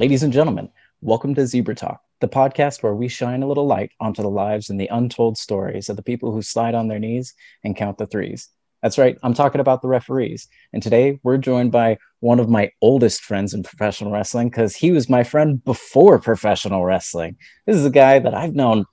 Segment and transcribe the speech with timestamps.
[0.00, 0.70] Ladies and gentlemen,
[1.02, 4.70] welcome to Zebra Talk, the podcast where we shine a little light onto the lives
[4.70, 7.34] and the untold stories of the people who slide on their knees
[7.64, 8.48] and count the threes.
[8.82, 10.48] That's right, I'm talking about the referees.
[10.72, 14.90] And today we're joined by one of my oldest friends in professional wrestling because he
[14.90, 17.36] was my friend before professional wrestling.
[17.66, 18.86] This is a guy that I've known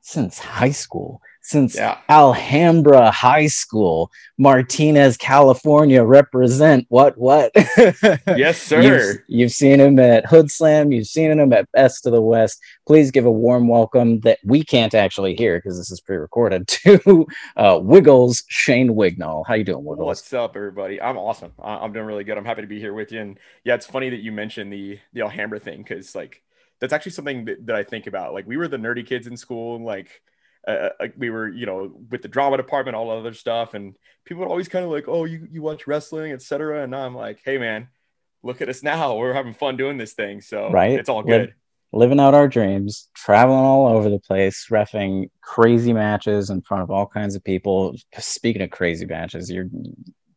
[0.00, 1.98] since high school since yeah.
[2.08, 6.02] Alhambra High School, Martinez, California.
[6.02, 7.18] Represent what?
[7.18, 7.50] What?
[8.36, 8.80] yes, sir.
[8.80, 10.94] You've, you've, seen him at Hoodslam.
[10.94, 12.60] You've seen him at Best of the West.
[12.86, 17.26] Please give a warm welcome that we can't actually hear because this is pre-recorded to
[17.56, 19.44] uh, Wiggles Shane Wignall.
[19.46, 20.06] How you doing, Wiggles?
[20.06, 21.02] What's up, everybody?
[21.02, 21.52] I'm awesome.
[21.62, 22.38] I'm doing really good.
[22.38, 23.20] I'm happy to be here with you.
[23.20, 26.42] And yeah, it's funny that you mentioned the the Alhambra thing because like
[26.78, 28.32] that's actually something that, that I think about.
[28.32, 30.22] Like we were the nerdy kids in school, and like
[30.66, 34.40] uh, uh we were, you know, with the drama department, all other stuff, and people
[34.40, 37.40] would always kind of like, "Oh, you you watch wrestling, etc." And now I'm like,
[37.44, 37.88] "Hey, man,
[38.42, 39.16] look at us now.
[39.16, 41.54] We're having fun doing this thing, so right, it's all good."
[41.92, 46.90] living out our dreams, traveling all over the place, refing crazy matches in front of
[46.90, 47.94] all kinds of people.
[48.18, 49.68] Speaking of crazy matches, you're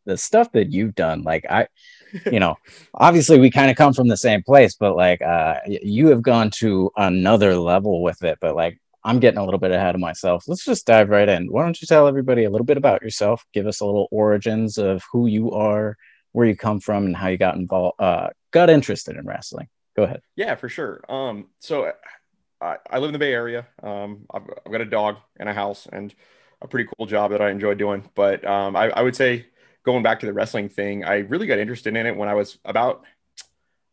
[0.04, 1.22] the stuff that you've done.
[1.22, 1.66] Like I,
[2.30, 2.56] you know,
[2.94, 6.50] obviously we kind of come from the same place, but like uh, you have gone
[6.56, 8.38] to another level with it.
[8.40, 10.44] But like I'm getting a little bit ahead of myself.
[10.48, 11.46] Let's just dive right in.
[11.46, 13.46] Why don't you tell everybody a little bit about yourself?
[13.52, 15.96] Give us a little origins of who you are,
[16.32, 19.68] where you come from, and how you got involved, uh, got interested in wrestling.
[19.94, 20.22] Go ahead.
[20.34, 21.04] Yeah, for sure.
[21.08, 21.92] Um, so
[22.60, 23.68] I, I live in the Bay Area.
[23.80, 26.12] Um, I've, I've, got a dog and a house and
[26.60, 28.10] a pretty cool job that I enjoy doing.
[28.16, 29.46] But um, I, I would say
[29.84, 32.58] going back to the wrestling thing, I really got interested in it when I was
[32.64, 33.04] about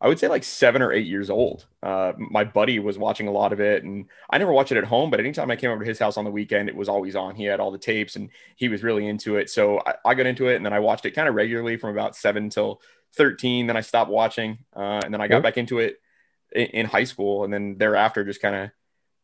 [0.00, 1.66] I would say like seven or eight years old.
[1.82, 4.84] Uh, my buddy was watching a lot of it, and I never watched it at
[4.84, 5.10] home.
[5.10, 7.34] But anytime I came over to his house on the weekend, it was always on.
[7.36, 9.48] He had all the tapes, and he was really into it.
[9.50, 11.90] So I, I got into it, and then I watched it kind of regularly from
[11.90, 12.82] about seven till
[13.14, 13.66] thirteen.
[13.66, 16.00] Then I stopped watching, uh, and then I got back into it
[16.52, 18.70] in, in, high school, and then thereafter just kind of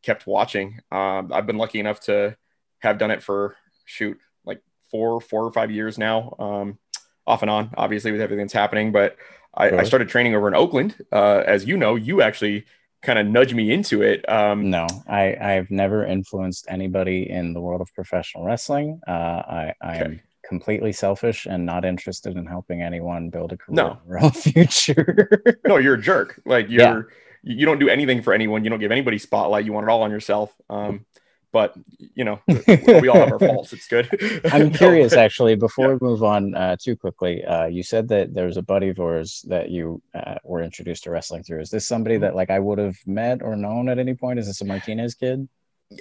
[0.02, 0.80] kept watching.
[0.90, 2.36] Um, I've been lucky enough to
[2.78, 6.78] have done it for shoot like four, four or five years now, um,
[7.26, 9.16] off and on, obviously with everything that's happening, but.
[9.60, 10.96] I, I started training over in Oakland.
[11.12, 12.64] Uh, as you know, you actually
[13.02, 14.26] kind of nudged me into it.
[14.28, 19.00] Um, no, I, I've never influenced anybody in the world of professional wrestling.
[19.06, 20.04] Uh, I, I okay.
[20.04, 23.98] am completely selfish and not interested in helping anyone build a career no.
[24.06, 25.42] real future.
[25.66, 26.40] no, you're a jerk.
[26.44, 27.10] Like you're,
[27.42, 27.54] yeah.
[27.54, 28.64] you don't do anything for anyone.
[28.64, 29.64] You don't give anybody spotlight.
[29.64, 30.54] You want it all on yourself.
[30.68, 31.06] Um,
[31.52, 31.74] but
[32.14, 34.08] you know we all have our faults it's good
[34.52, 35.94] i'm curious actually before yeah.
[36.00, 39.44] we move on uh, too quickly uh, you said that there's a buddy of yours
[39.48, 42.22] that you uh, were introduced to wrestling through is this somebody mm-hmm.
[42.22, 45.14] that like i would have met or known at any point is this a martinez
[45.14, 45.48] kid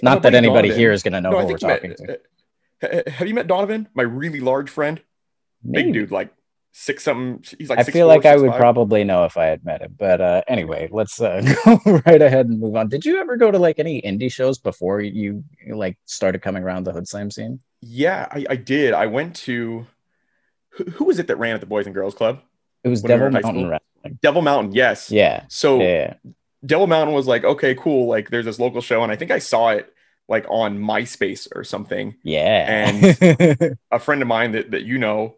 [0.02, 0.78] not that anybody donovan.
[0.78, 2.22] here is going to know no, who we're talking met,
[2.82, 5.02] to uh, have you met donovan my really large friend
[5.62, 5.84] Maybe.
[5.84, 6.32] big dude like
[6.72, 7.44] six something.
[7.58, 8.60] He's like I feel like I would five.
[8.60, 9.94] probably know if I had met him.
[9.98, 12.88] But uh, anyway, let's uh, go right ahead and move on.
[12.88, 16.62] Did you ever go to like any indie shows before you, you like started coming
[16.62, 17.60] around the Hoodslam scene?
[17.80, 18.92] Yeah, I, I did.
[18.92, 19.86] I went to
[20.70, 22.40] who, who, was it that ran at the Boys and Girls Club?
[22.84, 24.18] It was Devil we Mountain Wrestling.
[24.22, 25.10] Devil Mountain, yes.
[25.10, 25.44] Yeah.
[25.48, 26.14] So yeah.
[26.64, 28.06] Devil Mountain was like, okay, cool.
[28.06, 29.92] Like there's this local show, and I think I saw it
[30.28, 32.14] like on MySpace or something.
[32.22, 32.88] Yeah.
[32.88, 35.36] And a friend of mine that, that you know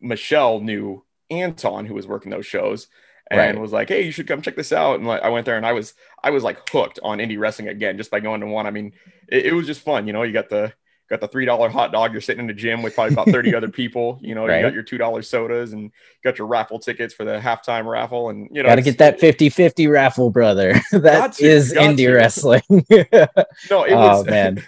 [0.00, 2.88] Michelle knew Anton, who was working those shows,
[3.30, 3.60] and right.
[3.60, 5.66] was like, "Hey, you should come check this out." And like, I went there, and
[5.66, 8.66] I was I was like hooked on indie wrestling again just by going to one.
[8.66, 8.92] I mean,
[9.28, 10.06] it, it was just fun.
[10.06, 10.72] You know, you got the
[11.08, 12.12] got the three dollar hot dog.
[12.12, 14.18] You're sitting in the gym with probably about thirty other people.
[14.22, 14.58] You know, right.
[14.58, 15.90] you got your two dollar sodas and
[16.24, 18.30] got your raffle tickets for the halftime raffle.
[18.30, 20.80] And you know, got to get that 50-50 raffle, brother.
[20.92, 22.62] that is indie wrestling.
[22.70, 24.64] no, it oh, was oh, man.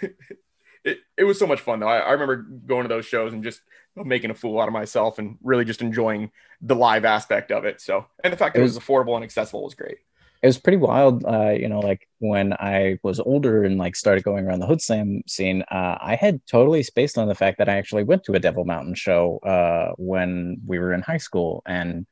[0.83, 1.87] it, it was so much fun though.
[1.87, 3.61] I, I remember going to those shows and just
[3.95, 7.81] making a fool out of myself and really just enjoying the live aspect of it.
[7.81, 9.97] So, and the fact that it was, it was affordable and accessible was great.
[10.41, 11.23] It was pretty wild.
[11.23, 15.29] Uh, you know, like when I was older and like started going around the Hoodslam
[15.29, 18.39] scene, uh, I had totally spaced on the fact that I actually went to a
[18.39, 22.07] Devil Mountain show uh, when we were in high school and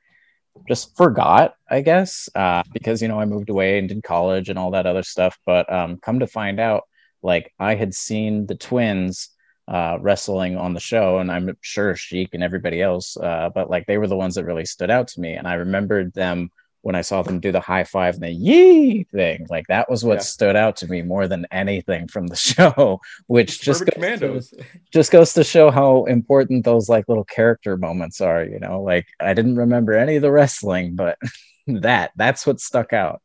[0.68, 4.60] just forgot, I guess, uh, because, you know, I moved away and did college and
[4.60, 5.40] all that other stuff.
[5.46, 6.84] But um, come to find out,
[7.24, 9.30] like I had seen the twins
[9.70, 13.86] uh, wrestling on the show, and I'm sure Sheik and everybody else, uh, but like
[13.86, 15.34] they were the ones that really stood out to me.
[15.34, 16.50] And I remembered them
[16.82, 19.46] when I saw them do the high five and the yee thing.
[19.48, 20.22] Like that was what yeah.
[20.22, 25.12] stood out to me more than anything from the show, which just goes, to, just
[25.12, 28.44] goes to show how important those like little character moments are.
[28.44, 31.20] You know, like I didn't remember any of the wrestling, but
[31.68, 33.22] that that's what stuck out.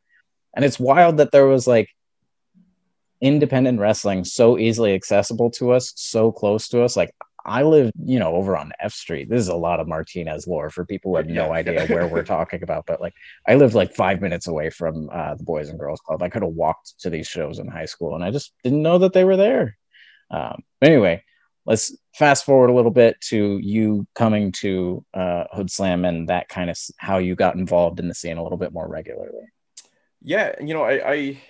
[0.55, 1.89] And it's wild that there was like
[3.21, 6.95] independent wrestling so easily accessible to us, so close to us.
[6.95, 7.13] Like
[7.47, 9.29] I live, you know, over on F Street.
[9.29, 11.51] This is a lot of Martinez lore for people who have no Yeah.
[11.51, 12.85] idea where we're talking about.
[12.87, 13.13] But like,
[13.47, 16.23] I lived like five minutes away from uh, the Boys and Girls Club.
[16.23, 18.97] I could have walked to these shows in high school, and I just didn't know
[18.97, 19.77] that they were there.
[20.31, 21.23] Um, anyway,
[21.67, 26.71] let's fast forward a little bit to you coming to uh, Hoodslam and that kind
[26.71, 29.45] of how you got involved in the scene a little bit more regularly.
[30.23, 31.41] Yeah, you know, I, I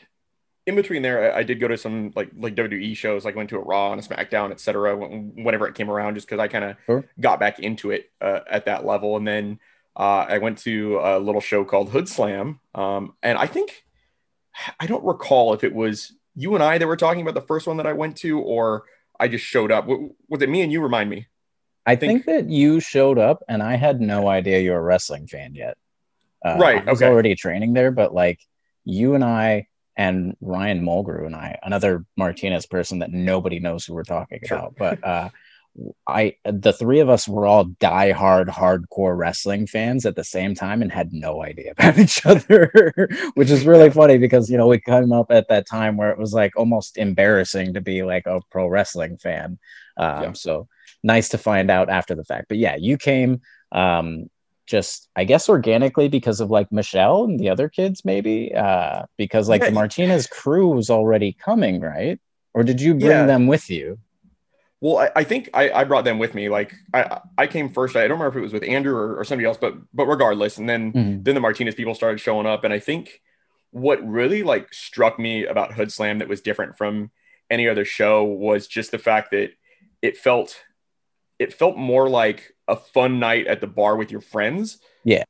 [0.66, 3.24] in between there, I, I did go to some like like WWE shows.
[3.26, 4.96] Like went to a Raw and a SmackDown, etc.
[4.98, 7.06] Whenever it came around, just because I kind of Sure.
[7.20, 9.16] got back into it uh, at that level.
[9.18, 9.60] And then
[9.96, 13.86] uh, I went to a little show called Hoodslam, um, and I think
[14.80, 17.68] I don't recall if it was you and I that were talking about the first
[17.68, 18.84] one that I went to, or
[19.20, 19.86] I just showed up.
[19.88, 20.82] W- Was it me and you?
[20.82, 21.28] Remind me.
[21.86, 24.82] I think- think, that you showed up, and I had no idea you were a
[24.82, 25.78] wrestling fan yet.
[26.44, 27.10] Uh, Right, I was okay.
[27.12, 28.40] already training there, but like
[28.84, 33.94] you and I and Ryan Mulgrew and I, another Martinez person that nobody knows who
[33.94, 34.58] we're talking Sure.
[34.58, 35.30] about, but uh,
[36.08, 40.82] I, the three of us were all diehard, hardcore wrestling fans at the same time
[40.82, 44.80] and had no idea about each other, which is really funny because you know we
[44.80, 48.40] came up at that time where it was like almost embarrassing to be like a
[48.52, 49.60] pro wrestling fan.
[49.98, 50.34] Um, Yeah.
[50.34, 50.68] So
[51.04, 52.46] nice to find out after the fact.
[52.48, 54.30] But yeah, you came um,
[54.66, 59.48] just I guess organically because of like Michelle and the other kids, maybe uh, because
[59.50, 59.70] like Yeah.
[59.70, 62.20] the Martinez crew was already coming, right?
[62.54, 63.26] Or did you bring Yeah.
[63.26, 64.00] them with you?
[64.82, 66.50] Well, I, I think I, I brought them with me.
[66.50, 67.96] Like I, I came first.
[67.96, 70.58] I don't remember if it was with Andrew or, or somebody else, but but regardless.
[70.58, 71.24] And then Mhm.
[71.24, 73.22] then the Martinez people started showing up, and I think
[73.72, 77.12] what really like struck me about Hoodslam that was different from
[77.50, 79.52] any other show was just the fact that
[80.02, 80.58] it felt
[81.40, 84.80] it felt more like a fun night at the bar with your friends.
[85.04, 85.24] Yeah.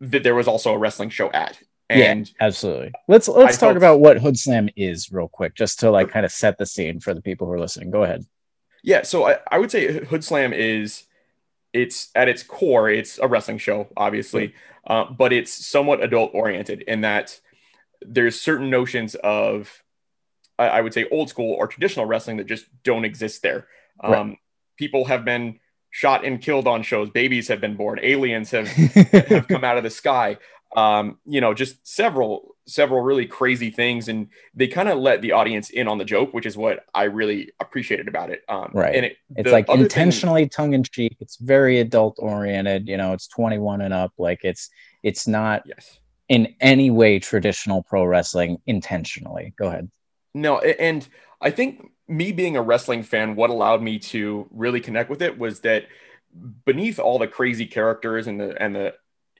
[0.00, 1.58] That there was also a wrestling show at.
[1.90, 2.12] Yeah.
[2.12, 2.92] And Absolutely.
[3.08, 6.24] Let's let's I talk felt- about what Hoodslam is real quick, just to like kind
[6.24, 7.90] of set the scene for the people who are listening.
[7.90, 8.24] Go ahead.
[8.82, 11.04] Yeah, so I, I would say Hoodslam is
[11.72, 14.54] it's at its core, it's a wrestling show, obviously,
[14.86, 17.38] uh, but it's somewhat adult oriented in that
[18.00, 19.82] there's certain notions of
[20.58, 23.66] I, I would say old school or traditional wrestling that just don't exist there.
[24.02, 24.38] Um, Right.
[24.80, 25.60] People have been
[25.90, 27.10] shot and killed on shows.
[27.10, 28.00] Babies have been born.
[28.02, 28.66] Aliens have
[29.36, 30.38] have come out of the sky.
[30.74, 35.32] Um, you know, just several, several really crazy things, and they kind of let the
[35.32, 38.40] audience in on the joke, which is what I really appreciated about it.
[38.48, 38.94] Um, Right.
[38.94, 41.18] And it, it's like other thing- intentionally tongue in cheek.
[41.20, 42.88] It's very adult oriented.
[42.88, 44.12] You know, it's 21 and up.
[44.16, 44.70] Like it's
[45.02, 45.98] it's not yes.
[46.30, 49.52] in any way traditional pro wrestling intentionally.
[49.58, 49.90] Go ahead.
[50.32, 51.06] No, and
[51.42, 55.38] I think me being a wrestling fan, what allowed me to really connect with it
[55.38, 55.86] was that
[56.64, 58.94] beneath all the crazy characters and the and the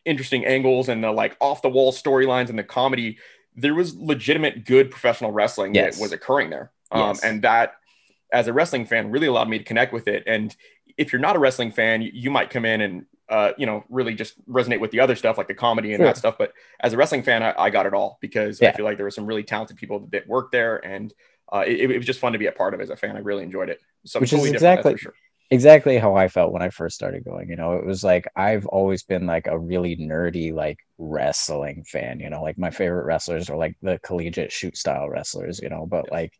[0.04, 3.18] interesting angles and the like off the wall storylines and the comedy,
[3.54, 5.96] there was legitimate good professional wrestling Yes.
[5.96, 6.70] that was occurring there.
[6.92, 7.24] Um, Yes.
[7.24, 7.74] and that
[8.32, 10.22] as a wrestling fan really allowed me to connect with it.
[10.26, 10.54] And
[10.96, 13.84] if you're not a wrestling fan, you, you might come in and uh, you know,
[13.88, 16.06] really just resonate with the other stuff like the comedy and Sure.
[16.06, 16.36] that stuff.
[16.36, 19.06] But as a wrestling fan, I, I got it all because I feel like there
[19.06, 21.14] were some really talented people that worked there and
[21.52, 23.16] uh, it, it was just fun to be a part of as a fan.
[23.16, 23.80] I really enjoyed it.
[24.06, 25.14] Something Which is totally that's exactly- sure.
[25.50, 27.48] exactly how I felt when I first started going.
[27.50, 32.20] You know, it was like I've always been like a really nerdy like wrestling fan.
[32.20, 35.60] You know, like my favorite wrestlers are like the collegiate shoot style wrestlers.
[35.60, 36.12] You know, but Yes.
[36.12, 36.32] like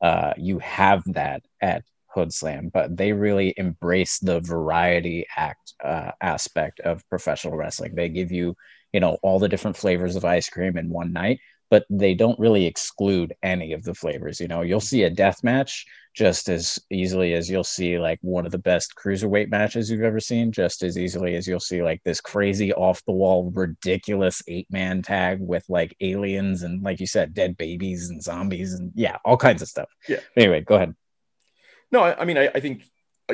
[0.00, 1.82] uh, you have that at
[2.14, 7.94] Hoodslam, but they really embrace the variety act uh, aspect of professional wrestling.
[7.94, 8.54] They give you,
[8.92, 11.40] you know, all the different flavors of ice cream in one night.
[11.70, 14.40] But they don't really exclude any of the flavors.
[14.40, 15.84] You know, you'll see a death match
[16.14, 20.18] just as easily as you'll see like one of the best cruiserweight matches you've ever
[20.18, 24.66] seen, just as easily as you'll see like this crazy off the wall, ridiculous eight
[24.70, 29.16] man tag with like aliens and, like you said, dead babies and zombies and yeah,
[29.24, 29.88] all kinds of stuff.
[30.08, 30.20] Yeah.
[30.36, 30.94] Anyway, go ahead.
[31.92, 32.82] No, I, I mean, I, I think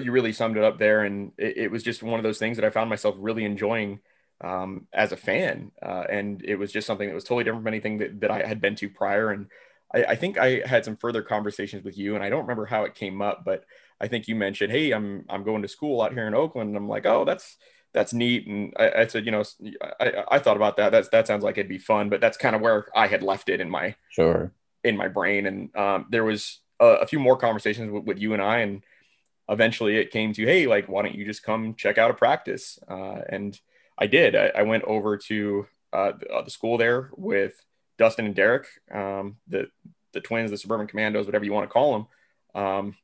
[0.00, 2.56] you really summed it up there, and it, it was just one of those things
[2.56, 4.00] that I found myself really enjoying
[4.44, 7.72] um, as a fan, uh, and it was just something that was totally different from
[7.72, 9.30] anything that, that I had been to prior.
[9.30, 9.46] And
[9.92, 12.84] I, I think I had some further conversations with you, and I don't remember how
[12.84, 13.64] it came up, but
[14.00, 16.76] I think you mentioned, "Hey, I'm I'm going to school out here in Oakland." And
[16.76, 17.56] I'm like, "Oh, that's
[17.92, 19.44] that's neat." And I, I said, "You know,
[20.00, 20.92] I, I thought about that.
[20.92, 23.48] That's that sounds like it'd be fun, but that's kind of where I had left
[23.48, 24.52] it in my Sure.
[24.82, 25.46] in my brain.
[25.46, 28.82] And um, there was a, a few more conversations with, with, you and I, and
[29.48, 32.78] eventually it came to, hey, like, why don't you just come check out a practice?
[32.88, 33.58] Uh, and
[33.98, 34.34] I did.
[34.34, 37.54] I, I went over to uh, the, uh, the, school there with
[37.98, 39.68] Dustin and Derek, um, the
[40.12, 42.62] the twins, the suburban commandos, whatever you want to call them.
[42.62, 42.96] Um,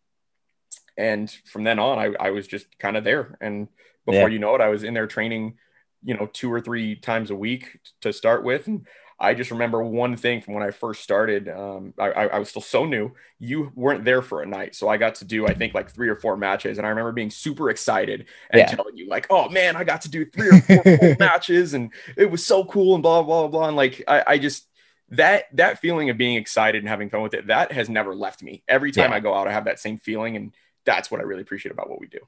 [0.96, 3.36] and from then on, I, I was just kind of there.
[3.40, 3.68] And
[4.06, 4.34] before Yeah.
[4.34, 5.58] you know it, I was in there training,
[6.04, 8.66] you know, two or three times a week to start with.
[8.68, 8.86] And
[9.20, 11.46] I just remember one thing from when I first started.
[11.46, 13.12] Um, I, I, was still so new.
[13.38, 16.08] You weren't there for a night, so I got to do I think like three
[16.08, 18.66] or four matches, and I remember being super excited and yeah.
[18.66, 22.30] telling you like, "Oh man, I got to do three or four matches, and it
[22.30, 23.68] was so cool." And blah blah blah.
[23.68, 24.66] And like I, I just
[25.10, 28.42] that that feeling of being excited and having fun with it that has never left
[28.42, 28.62] me.
[28.68, 29.16] Every time yeah.
[29.16, 30.54] I go out, I have that same feeling, and
[30.86, 32.20] that's what I really appreciate about what we do.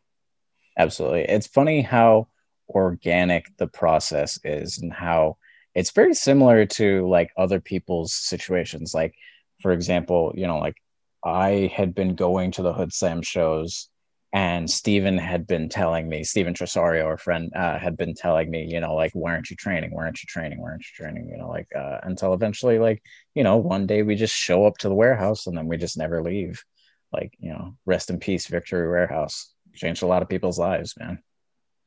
[0.77, 2.29] Absolutely, it's funny how
[2.69, 5.37] organic the process is and how
[5.75, 9.15] it's very similar to like other people's situations like
[9.61, 10.77] for example you know like
[11.25, 13.89] i had been going to the hoodslam shows
[14.35, 18.65] and Stephen had been telling me, Stephen Tresario, our friend, uh, had been telling me,
[18.65, 19.91] you know, like, why aren't you training?
[19.91, 20.59] Why aren't you training?
[20.59, 21.29] Why aren't you training?
[21.29, 23.03] You know, like, uh, until eventually, like,
[23.35, 25.99] you know, one day we just show up to the warehouse and then we just
[25.99, 26.65] never leave.
[27.13, 29.53] Like, you know, rest in peace, Victory Warehouse.
[29.75, 31.23] Changed a lot of people's lives, man.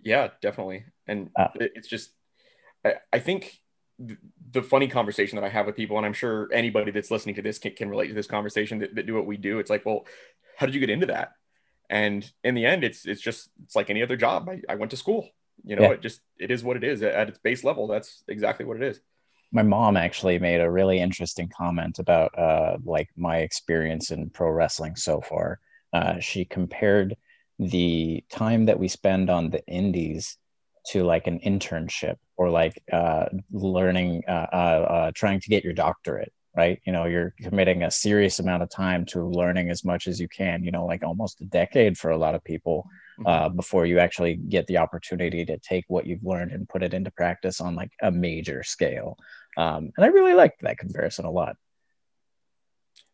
[0.03, 0.85] Yeah, definitely.
[1.07, 2.11] And uh, it's just,
[2.85, 3.59] I, I think
[3.99, 7.41] the funny conversation that I have with people, and I'm sure anybody that's listening to
[7.41, 9.59] this can, can relate to this conversation that, that, do what we do.
[9.59, 10.05] It's like, well,
[10.57, 11.33] how did you get into that?
[11.89, 14.49] And in the end, it's it's just it's like any other job.
[14.49, 15.29] I, I went to school.
[15.63, 15.91] You know, yeah.
[15.91, 17.87] it just it is what it is at its base level.
[17.87, 18.99] That's exactly what it is.
[19.51, 24.49] My mom actually made a really interesting comment about uh, like my experience in pro
[24.49, 25.59] wrestling so far.
[25.93, 27.15] Uh, she compared
[27.59, 30.37] the time that we spend on the indies
[30.91, 35.73] to like an internship or like uh, learning, uh, uh, uh, trying to get your
[35.73, 36.79] doctorate, right?
[36.85, 40.27] You know, you're committing a serious amount of time to learning as much as you
[40.27, 42.87] can, you know, like almost a decade for a lot of people
[43.25, 43.55] uh, mm-hmm.
[43.55, 47.11] before you actually get the opportunity to take what you've learned and put it into
[47.11, 49.17] practice on like a major scale.
[49.57, 51.55] Um, and I really liked that comparison a lot.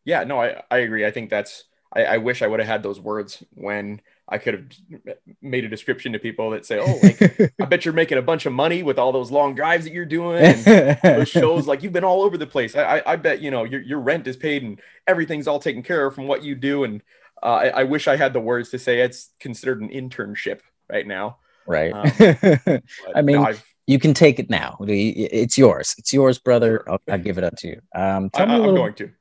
[0.04, 1.06] Yeah, no, I, I agree.
[1.06, 4.54] I think that's, I, I wish I would have had those words when I could
[4.54, 8.22] have made a description to people that say, "Oh, like, I bet you're making a
[8.22, 11.68] bunch of money with all those long drives that you're doing, and those shows.
[11.68, 12.76] Like you've been all over the place.
[12.76, 15.84] I, I, I, bet you know your your rent is paid and everything's all taken
[15.84, 16.84] care of from what you do.
[16.84, 17.02] And
[17.44, 21.06] uh, I, I, wish I had the words to say it's considered an internship right
[21.06, 21.38] now.
[21.68, 21.92] Right.
[21.92, 22.82] Um,
[23.16, 23.54] I mean, no,
[23.88, 24.78] you can take it now.
[24.82, 25.96] It's yours.
[25.98, 26.84] It's yours, brother.
[26.90, 27.82] I'll, I'll give it up to you.
[27.96, 29.12] Um, tell I, me a little, I'm going to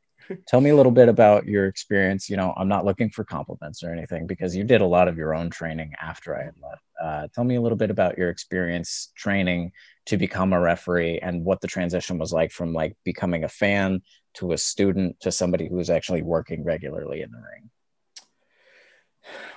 [0.47, 2.29] tell me a little bit about your experience.
[2.29, 5.17] You know, I'm not looking for compliments or anything because you did a lot of
[5.17, 6.83] your own training after I had left.
[7.01, 9.73] Uh, tell me a little bit about your experience training
[10.07, 14.03] to become a referee and what the transition was like from like becoming a fan
[14.35, 17.71] to a student to somebody who was actually working regularly in the ring.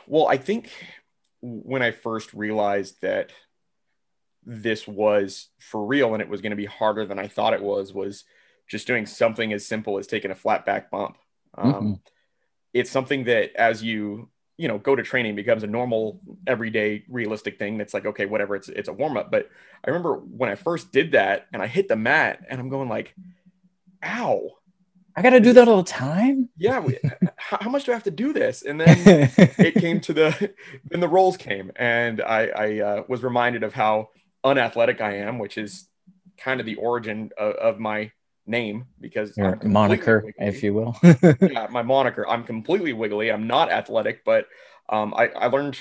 [0.08, 0.72] Well, I think
[1.42, 3.32] when I first realized that
[4.46, 7.64] this was for real and it was going to be harder than I thought it
[7.64, 8.26] was, was
[8.68, 11.18] just doing something as simple as taking a flat back bump.
[11.58, 11.94] Um, mm-hmm.
[12.74, 17.58] It's something that as you you know go to training becomes a normal everyday realistic
[17.58, 19.50] thing that's like okay whatever it's it's a warm up but
[19.84, 22.88] i remember when i first did that and i hit the mat and i'm going
[22.88, 23.16] like
[24.04, 24.48] ow
[25.16, 26.98] i gotta do that all the time yeah we,
[27.38, 28.96] how, how, much do i have to do this and then
[29.38, 30.54] it came to the
[30.90, 34.10] then the rolls came and i i uh, was reminded of how
[34.44, 35.88] unathletic i am which is
[36.38, 38.12] kind of the origin of, of my
[38.46, 40.48] name because Your moniker, wiggly.
[40.48, 40.96] if you will.
[41.42, 42.28] yeah, my moniker.
[42.28, 43.32] I'm completely wiggly.
[43.32, 44.48] I'm not athletic, but
[44.90, 45.78] um, I, I learned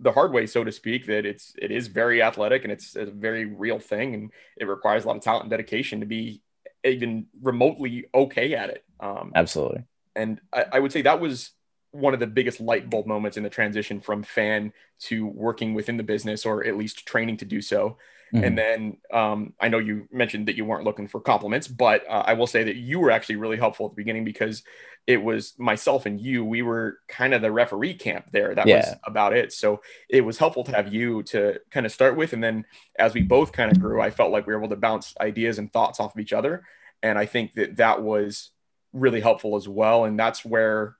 [0.00, 3.06] the hard way, so to speak, that it's it is very athletic and it's a
[3.06, 6.42] very real thing, and it requires a lot of talent and dedication to be
[6.84, 8.84] even remotely okay at it.
[9.00, 9.84] Um, Absolutely.
[10.16, 11.50] And I, I would say that was
[11.94, 15.96] one of the biggest light bulb moments in the transition from fan to working within
[15.96, 17.96] the business or at least training to do so
[18.34, 18.44] Mm-hmm.
[18.44, 22.24] And then um, I know you mentioned that you weren't looking for compliments, but uh,
[22.26, 24.64] I will say that you were actually really helpful at the beginning because
[25.06, 26.44] it was myself and you.
[26.44, 28.52] We were kind of the referee camp there.
[28.54, 28.76] That yeah.
[28.76, 29.52] was about it.
[29.52, 32.32] So it was helpful to have you to kind of start with.
[32.32, 32.64] And then
[32.98, 35.58] as we both kind of grew, I felt like we were able to bounce ideas
[35.58, 36.64] and thoughts off of each other.
[37.04, 38.50] And I think that that was
[38.92, 40.06] really helpful as well.
[40.06, 40.96] And that's where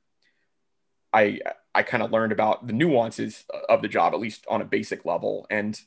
[1.15, 1.41] I
[1.75, 5.05] I kind of learned about the nuances of the job, at least on a basic
[5.05, 5.47] level.
[5.51, 5.81] And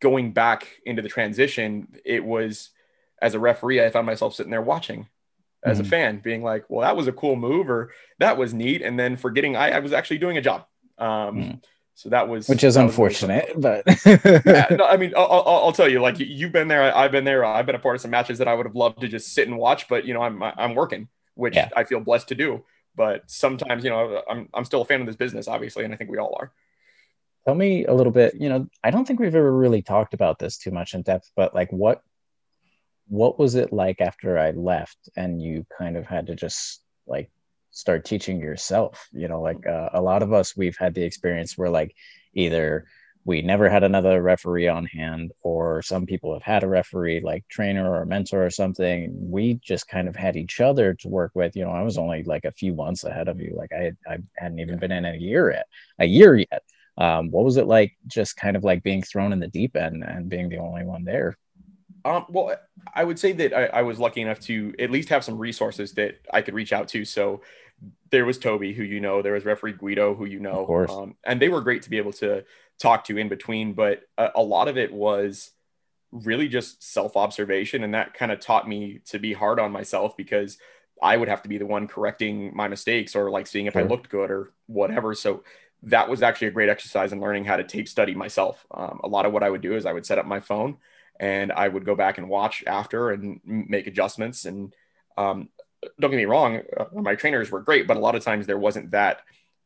[0.00, 2.70] going back into the transition, it was
[3.20, 5.08] as a referee, I found myself sitting there watching
[5.62, 5.86] as mm-hmm.
[5.86, 8.82] a fan, being like, well, that was a cool move or that was neat.
[8.82, 10.66] And then forgetting I, I was actually doing a job.
[10.98, 11.50] Um, mm-hmm.
[11.94, 15.86] So that was, which is unfortunate, but yeah, no, I mean, I'll, I'll, I'll, tell
[15.86, 18.38] you, like you've been there, I've been there, I've been a part of some matches
[18.38, 20.74] that I would have loved to just sit and watch, but you know, I'm, I'm
[20.74, 21.68] working, which yeah.
[21.76, 22.64] I feel blessed to do.
[22.96, 25.84] But sometimes, you know, I'm, I'm still a fan of this business, obviously.
[25.84, 26.52] And I think we all are
[27.44, 30.38] tell me a little bit you know i don't think we've ever really talked about
[30.38, 32.02] this too much in depth but like what
[33.08, 37.30] what was it like after i left and you kind of had to just like
[37.70, 41.56] start teaching yourself you know like uh, a lot of us we've had the experience
[41.56, 41.94] where like
[42.34, 42.86] either
[43.24, 47.46] we never had another referee on hand, or some people have had a referee like
[47.48, 49.12] trainer or mentor or something.
[49.30, 51.54] We just kind of had each other to work with.
[51.54, 53.54] You know, I was only like a few months ahead of you.
[53.56, 55.66] Like I, I hadn't even been in a year yet,
[55.98, 56.62] a year yet.
[56.96, 60.02] Um, what was it like just kind of like being thrown in the deep end
[60.02, 61.36] and being the only one there?
[62.04, 62.56] Um, well,
[62.94, 65.92] I would say that I, I, was lucky enough to at least have some resources
[65.92, 67.04] that I could reach out to.
[67.04, 67.42] So
[68.10, 71.40] there was Toby, who you know, there was referee Guido, who you know, um, and
[71.40, 72.44] they were great to be able to
[72.80, 73.74] talk to in between.
[73.74, 75.52] But a, a lot of it was
[76.10, 80.16] really just self observation, and that kind of taught me to be hard on myself
[80.16, 80.58] because
[81.02, 83.82] I would have to be the one correcting my mistakes or like seeing if sure.
[83.82, 85.14] I looked good or whatever.
[85.14, 85.44] So
[85.84, 88.66] that was actually a great exercise in learning how to tape study myself.
[88.70, 90.76] Um, a lot of what I would do is I would set up my phone
[91.18, 94.44] and I would go back and watch after and make adjustments.
[94.44, 94.74] And
[95.16, 95.48] um,
[95.98, 98.58] don't get me wrong, uh, my trainers were great, but a lot of times there
[98.58, 99.22] wasn't that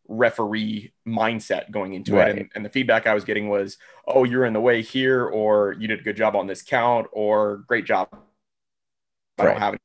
[0.08, 2.30] referee mindset going into right.
[2.30, 2.38] it.
[2.38, 5.72] And, and, the feedback I was getting was, oh, you're in the way here, or
[5.78, 8.08] you did a good job on this count, or great job.
[9.38, 9.52] I right.
[9.52, 9.76] don't have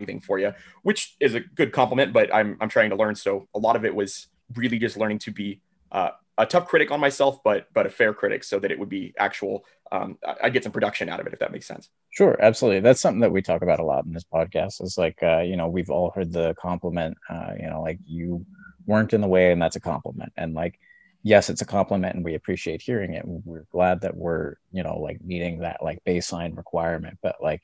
[0.00, 0.52] anything for you,
[0.82, 3.14] which is a good compliment, but I'm, I'm trying to learn.
[3.14, 6.90] So a lot of it was really just learning to be uh, a tough critic
[6.90, 9.64] on myself, but but a fair critic, so that it would be actual.
[9.92, 11.88] Um, I get some production out of it, if that makes sense.
[12.10, 12.80] Sure, absolutely.
[12.80, 14.82] That's something that we talk about a lot in this podcast.
[14.82, 17.16] Is like, uh, you know, we've all heard the compliment.
[17.28, 18.44] Uh, you know, like you
[18.86, 20.32] weren't in the way, and that's a compliment.
[20.36, 20.80] And like,
[21.22, 23.24] yes, it's a compliment, and we appreciate hearing it.
[23.26, 27.18] We're glad that we're, you know, like meeting that like baseline requirement.
[27.22, 27.62] But like,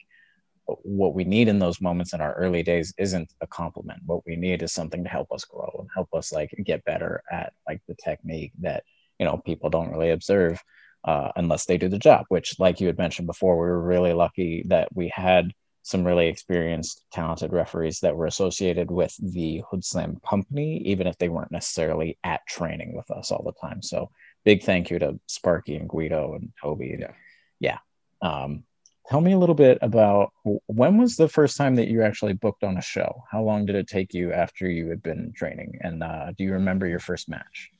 [0.65, 4.01] what we need in those moments in our early days isn't a compliment.
[4.05, 7.23] What we need is something to help us grow and help us like get better
[7.31, 8.83] at like the technique that
[9.19, 10.61] you know people don't really observe
[11.03, 12.25] uh, unless they do the job.
[12.29, 15.51] Which, like you had mentioned before, we were really lucky that we had
[15.83, 21.29] some really experienced, talented referees that were associated with the Hoodslam company, even if they
[21.29, 23.81] weren't necessarily at training with us all the time.
[23.81, 24.11] So,
[24.45, 26.97] big thank you to Sparky and Guido and Toby.
[26.99, 27.13] Yeah,
[27.59, 27.77] yeah.
[28.21, 28.63] Um,
[29.11, 30.31] tell me a little bit about
[30.67, 33.25] when was the first time that you actually booked on a show?
[33.29, 35.79] How long did it take you after you had been training?
[35.81, 37.71] And uh, do you remember your first match?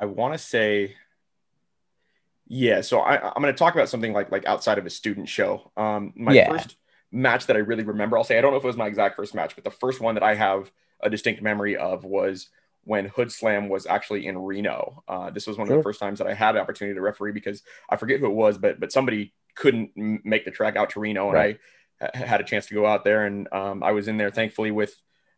[0.00, 0.96] I want to say
[2.46, 5.28] yeah so I, am going to talk about something like like outside of a student
[5.28, 5.70] show.
[5.76, 6.48] Um, my yeah.
[6.48, 6.76] first
[7.12, 9.14] match that i really remember i'll say i don't know if it was my exact
[9.14, 12.48] first match but the first one that i have a distinct memory of was
[12.84, 15.02] when Hoodslam was actually in Reno.
[15.08, 15.76] Uh, this was one sure.
[15.76, 18.26] of the first times that I had the opportunity to referee because I forget who
[18.26, 21.58] it was, but but somebody couldn't make the track out to Reno, and right.
[22.00, 24.70] I had a chance to go out there, and um, I was in there thankfully
[24.70, 24.94] with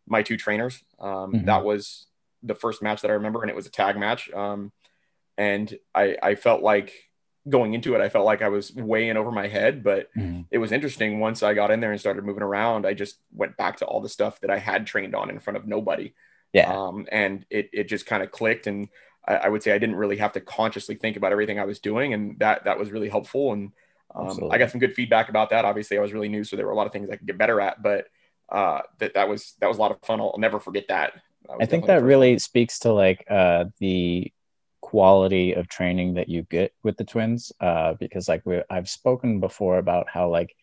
[0.07, 0.81] my two trainers.
[0.99, 1.45] Um, mm-hmm.
[1.45, 2.07] That was
[2.43, 4.31] the first match that I remember, and it was a tag match.
[4.31, 4.71] Um,
[5.37, 6.93] and I I felt like
[7.47, 10.41] going into it, I felt like I was way in over my head, but mm-hmm.
[10.51, 11.19] it was interesting.
[11.19, 14.01] Once I got in there and started moving around, I just went back to all
[14.01, 16.13] the stuff that I had trained on in front of nobody.
[16.53, 16.71] Yeah.
[16.71, 18.67] Um, and it, it just kind of clicked.
[18.67, 18.89] And
[19.27, 21.79] I, I, would say I didn't really have to consciously think about everything I was
[21.79, 22.13] doing.
[22.13, 23.53] And that, that was really helpful.
[23.53, 23.71] And
[24.15, 25.65] um, I got some good feedback about that.
[25.65, 27.37] Obviously I was really new, so there were a lot of things I could get
[27.37, 28.07] better at, but
[28.49, 30.21] uh, that, that was, that was a lot of fun.
[30.21, 31.13] I'll never forget that.
[31.47, 34.31] that I think that really speaks to like uh, the
[34.81, 37.51] quality of training that you get with the twins.
[37.59, 40.55] Uh, because like we, I've spoken before about how like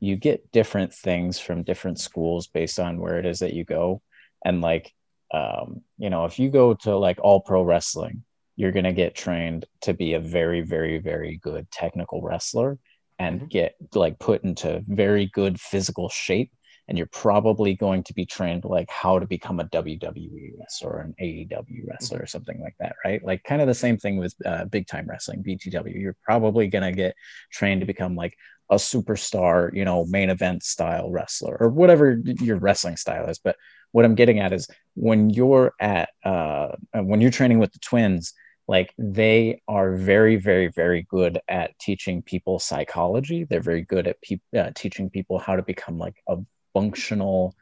[0.00, 4.02] you get different things from different schools based on where it is that you go.
[4.44, 4.92] And like
[5.32, 8.24] um, you know, if you go to like all pro wrestling,
[8.56, 12.78] you're going to get trained to be a very, very, very good technical wrestler
[13.18, 13.46] and mm-hmm.
[13.48, 16.52] get like put into very good physical shape.
[16.88, 21.00] And you're probably going to be trained like how to become a WWE wrestler or
[21.02, 22.24] an AEW wrestler mm-hmm.
[22.24, 23.24] or something like that, right?
[23.24, 25.94] Like kind of the same thing with uh, big time wrestling, BTW.
[25.94, 27.14] You're probably going to get
[27.52, 28.34] trained to become like
[28.70, 33.38] a superstar, you know, main event style wrestler or whatever your wrestling style is.
[33.38, 33.56] But
[33.92, 38.32] what I'm getting at is when you're at uh, when you're training with the twins,
[38.68, 43.44] like they are very, very, very good at teaching people psychology.
[43.44, 46.36] They're very good at pe- uh, teaching people how to become like a
[46.72, 47.54] functional,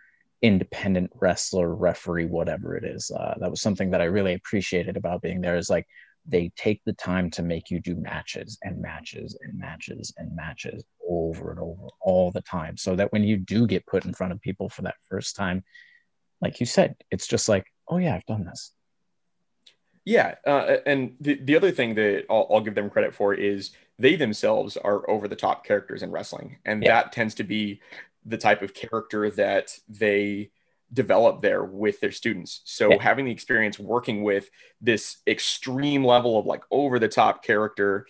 [0.42, 3.10] independent wrestler, referee, whatever it is.
[3.10, 5.56] Uh, that was something that I really appreciated about being there.
[5.56, 5.86] Is like
[6.26, 10.84] they take the time to make you do matches and matches and matches and matches
[11.08, 14.32] over and over all the time so that when you do get put in front
[14.32, 15.64] of people for that first time
[16.40, 18.72] like you said, it's just like, oh yeah, I've done this.
[20.04, 23.72] Yeah, uh, and the, the other thing that I'll, I'll, give them credit for is
[23.98, 27.02] they themselves are over the top characters in wrestling, and yeah.
[27.02, 27.82] that tends to be
[28.24, 30.50] the type of character that they
[30.92, 32.62] develop there with their students.
[32.64, 33.02] So yeah.
[33.02, 34.48] having the experience working with
[34.80, 38.06] this extreme level of like over the top character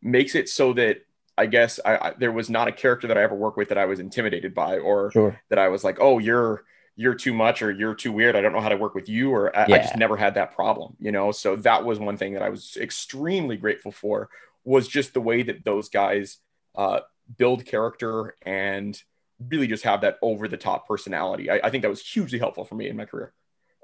[0.00, 0.98] makes it so that
[1.36, 3.78] I guess I, I, there was not a character that I ever worked with that
[3.78, 5.40] I was intimidated by or sure.
[5.50, 6.64] that I was like, oh, you're
[6.96, 8.36] you're too much or you're too weird.
[8.36, 9.76] I don't know how to work with you, or I, yeah.
[9.76, 11.32] I just never had that problem, you know.
[11.32, 14.28] So that was one thing that I was extremely grateful for
[14.64, 16.38] was just the way that those guys
[16.74, 17.00] uh,
[17.36, 19.00] build character and
[19.48, 21.50] really just have that over the top personality.
[21.50, 23.32] I, I, think that was hugely helpful for me in my career.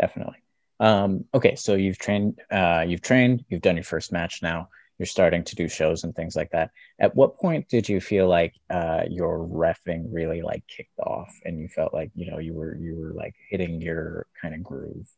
[0.01, 0.37] Definitely.
[0.79, 4.69] Um, okay, so you've trained, uh, you've trained, you've done your first match now
[5.01, 6.73] you're starting to do shows and things like that.
[6.99, 11.59] At what point did you feel like uh, your refing really like kicked off and
[11.59, 15.09] you felt like you know you were you were like hitting your kind of groove?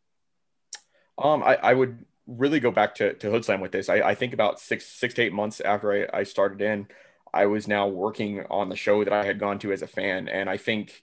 [1.19, 3.89] Um, I, I would really go back to, to Hoodslam with this.
[3.89, 6.87] I, I think about six six to eight months after I, I started in,
[7.35, 10.29] I was now working on the show that I had gone to as a fan,
[10.29, 11.03] and I think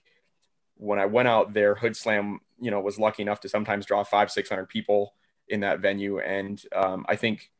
[0.76, 4.30] when I went out there, Hoodslam, you know, was lucky enough to sometimes draw five
[4.30, 5.12] six hundred people
[5.48, 7.50] in that venue, and um, I think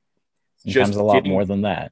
[0.67, 1.91] Sometimes just a lot getting, more than that.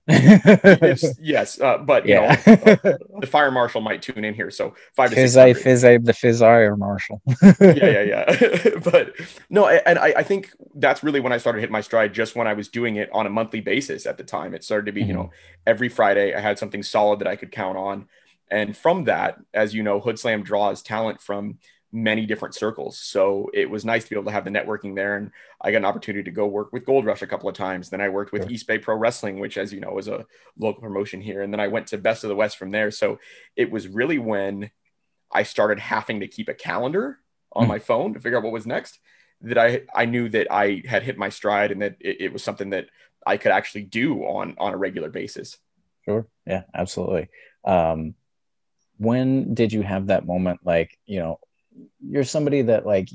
[1.19, 2.37] yes, uh, but you yeah.
[2.47, 4.51] know, uh, the fire marshal might tune in here.
[4.51, 5.63] So five to six.
[5.63, 7.23] Fizz the fizz fire marshal.
[7.61, 8.71] yeah, yeah, yeah.
[8.85, 9.15] but
[9.49, 12.13] no, and I, I, think that's really when I started hit my stride.
[12.13, 14.85] Just when I was doing it on a monthly basis at the time, it started
[14.85, 15.09] to be mm-hmm.
[15.09, 15.31] you know
[15.67, 18.07] every Friday I had something solid that I could count on,
[18.51, 21.59] and from that, as you know, Hoodslam draws talent from
[21.90, 22.98] many different circles.
[22.98, 25.16] So it was nice to be able to have the networking there.
[25.16, 27.88] And I got an opportunity to go work with Gold Rush a couple of times.
[27.88, 28.51] Then I worked with sure.
[28.51, 30.27] East Bay Pro Wrestling, which, as you know, is a
[30.59, 31.42] local promotion here.
[31.42, 32.90] And then I went to Best of the West from there.
[32.90, 33.18] So
[33.57, 34.70] it was really when
[35.33, 37.18] I started having to keep a calendar
[37.53, 38.98] on mm my phone to figure out what was next
[39.40, 42.42] that I, I knew that I had hit my stride and that it, it was
[42.42, 42.88] something that
[43.27, 45.57] I could actually do on, on a regular basis.
[46.05, 46.27] Sure.
[46.46, 47.29] Yeah, absolutely.
[47.64, 48.14] Um,
[48.98, 51.38] when did you have that moment like you know
[52.01, 53.09] you're somebody that like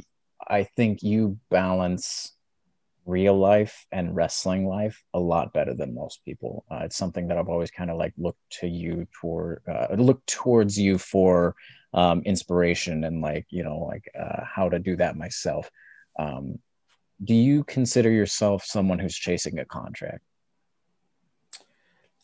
[0.47, 2.33] I think you balance
[3.05, 6.63] real life and wrestling life a lot better than most people.
[6.71, 10.25] Uh, it's something that I've always kind of like looked to you toward, uh, look
[10.25, 11.55] towards you for
[11.93, 15.69] um, inspiration and like you know like uh, how to do that myself.
[16.17, 16.59] Um,
[17.23, 20.23] do you consider yourself someone who's chasing a contract?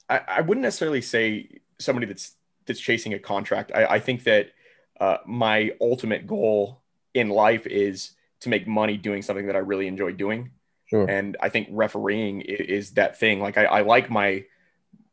[0.10, 3.72] I, I wouldn't necessarily say somebody that's that's chasing a contract.
[3.74, 4.52] I, I think that
[5.00, 6.82] uh, my ultimate goal
[7.14, 10.52] in life is to make money doing something that I really enjoy doing.
[10.86, 11.10] Sure.
[11.10, 13.40] And I think refereeing is, is that thing.
[13.40, 14.46] Like I, I, like my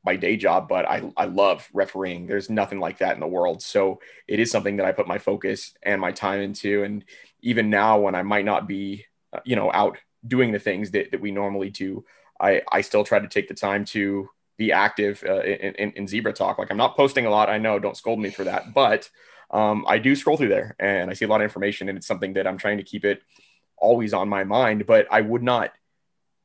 [0.05, 2.29] my day job, but I, I love refereeing.
[2.29, 3.61] There's nothing like that in the world.
[3.61, 6.85] So it is something that I put my focus and my time into.
[6.85, 7.05] And
[7.40, 11.11] even now, when I might not be, uh, you know, out doing the things that,
[11.11, 12.05] that we normally do,
[12.40, 16.07] I, I still try to take the time to be active uh, in, in, in
[16.07, 16.59] Zebra Talk.
[16.59, 17.51] Like I'm not posting a lot.
[17.51, 19.11] I know, don't scold me for that, but
[19.51, 22.07] um, I do scroll through there and I see a lot of information, and it's
[22.07, 23.23] something that I'm trying to keep it
[23.77, 24.87] always on my mind.
[24.87, 25.73] But I would not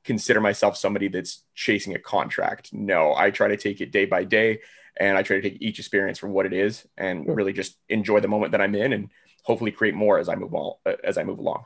[0.03, 2.73] consider myself somebody that's chasing a contract.
[2.73, 4.59] No, I try to take it day by day,
[4.99, 8.19] and I try to take each experience for what it is, and really just enjoy
[8.19, 9.09] the moment that I'm in, and
[9.43, 11.63] hopefully create more as I move on as I move along.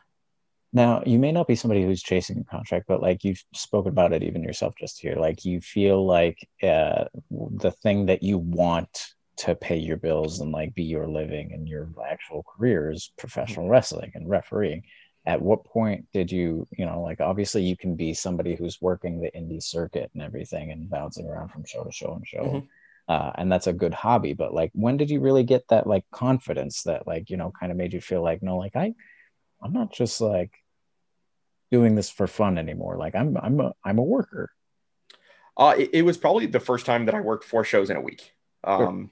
[0.73, 4.11] Now, you may not be somebody who's chasing a contract, but like you've spoken about
[4.11, 9.14] it even yourself just here, like you feel like uh, the thing that you want
[9.37, 13.67] to pay your bills and like be your living and your actual career is professional
[13.67, 14.83] wrestling and refereeing.
[15.25, 19.19] At what point did you you know like obviously you can be somebody who's working
[19.19, 22.65] the indie circuit and everything and bouncing around from show to show and show mm-hmm.
[23.09, 26.05] uh, and that's a good hobby but like when did you really get that like
[26.11, 28.93] confidence that like you know kind of made you feel like no like i
[29.63, 30.51] i'm not just like
[31.71, 32.97] doing this for fun anymore.
[32.97, 34.51] Like i'm i'm a i'm a worker.
[35.57, 38.01] Uh it, it was probably the first time that i worked four shows in a
[38.01, 38.31] week.
[38.63, 39.11] Um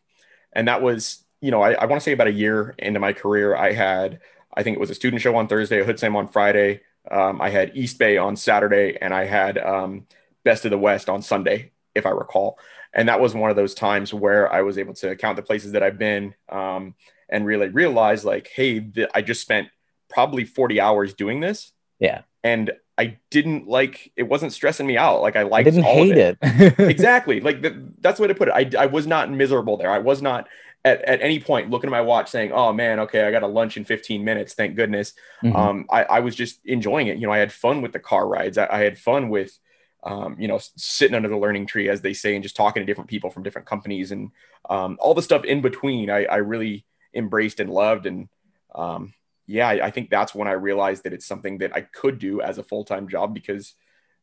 [0.56, 3.13] and that was you know I, I want to say about a year into my
[3.13, 4.20] career I had
[4.56, 6.82] I think it was a student show on Thursday, a Hoodslam on Friday.
[7.10, 10.08] Um, I had East Bay on Saturday, and I had um,
[10.44, 12.60] Best of the West on Sunday, if I recall.
[12.94, 15.72] And that was one of those times where I was able to count the places
[15.72, 16.96] that I've been um,
[17.28, 19.70] and really realize, like, hey, th- I just spent
[20.10, 21.72] probably 40 hours doing this.
[22.00, 22.22] Yeah.
[22.44, 25.22] And I didn't like it wasn't stressing me out.
[25.22, 26.38] Like I liked I didn't hate it.
[26.42, 26.80] it.
[26.90, 27.40] exactly.
[27.40, 28.76] Like the, that's the way to put it.
[28.76, 29.90] I, I was not miserable there.
[29.90, 30.48] I was not
[30.86, 33.48] at, at any point looking at my watch saying, Oh man, okay, I got a
[33.48, 34.54] lunch in 15 minutes.
[34.54, 35.14] Thank goodness.
[35.44, 35.56] Mm-hmm.
[35.56, 37.18] Um, I, I was just enjoying it.
[37.18, 38.58] You know, I had fun with the car rides.
[38.58, 39.58] I, I had fun with,
[40.04, 42.86] um, you know, sitting under the learning tree, as they say, and just talking to
[42.86, 44.32] different people from different companies and
[44.70, 46.12] um, all the stuff in between.
[46.12, 48.06] I, I really embraced and loved.
[48.06, 48.28] And
[48.76, 49.14] um,
[49.46, 52.58] yeah, I, think that's when I realized that it's something that I could do as
[52.58, 53.74] a full time job because,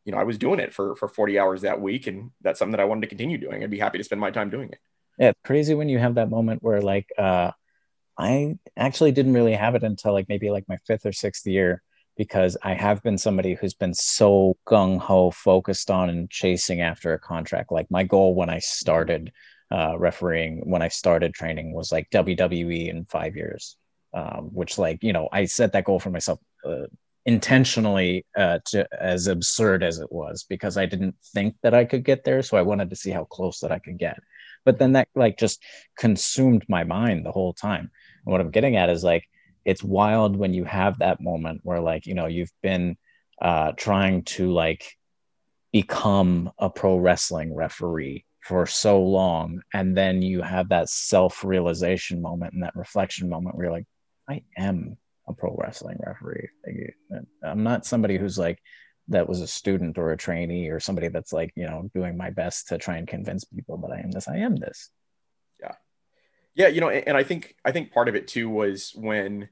[0.05, 2.73] you know, I was doing it for for 40 hours that week, and that's something
[2.73, 3.63] that I wanted to continue doing.
[3.63, 4.79] I'd be happy to spend my time doing it.
[5.19, 7.51] Yeah, it's crazy when you have that moment where like uh,
[8.17, 11.83] I actually didn't really have it until like maybe like my fifth or sixth year
[12.17, 17.13] because I have been somebody who's been so gung ho focused on and chasing after
[17.13, 17.71] a contract.
[17.71, 19.33] Like my goal when I started
[19.71, 23.77] uh, refereeing, when I started training, was like WWE in five years
[24.13, 26.87] um, which like you know I set that goal for myself uh,
[27.27, 32.05] intentionally uh, to as absurd as it was because I didn't think that I could
[32.05, 34.19] get there, so I wanted to see how close that I could get.
[34.65, 35.63] But then that like just
[35.99, 37.91] consumed my mind the whole time.
[38.25, 39.25] And what I'm getting at is like
[39.65, 42.97] it's wild when you have that moment where like you know you've been
[43.41, 44.97] uh, trying to like
[45.73, 52.53] become a pro wrestling referee for so long and then you have that self-realization moment
[52.55, 53.87] and that reflection moment where you're like
[54.31, 54.97] i am
[55.29, 56.49] a pro wrestling referee
[57.43, 58.63] i'm not somebody who's like
[59.09, 62.31] that was a student or a trainee or somebody that's like you know doing my
[62.31, 64.91] best to try and convince people that i am this i am this
[65.61, 65.75] yeah
[66.55, 69.49] yeah you know and i think i think part of it too was when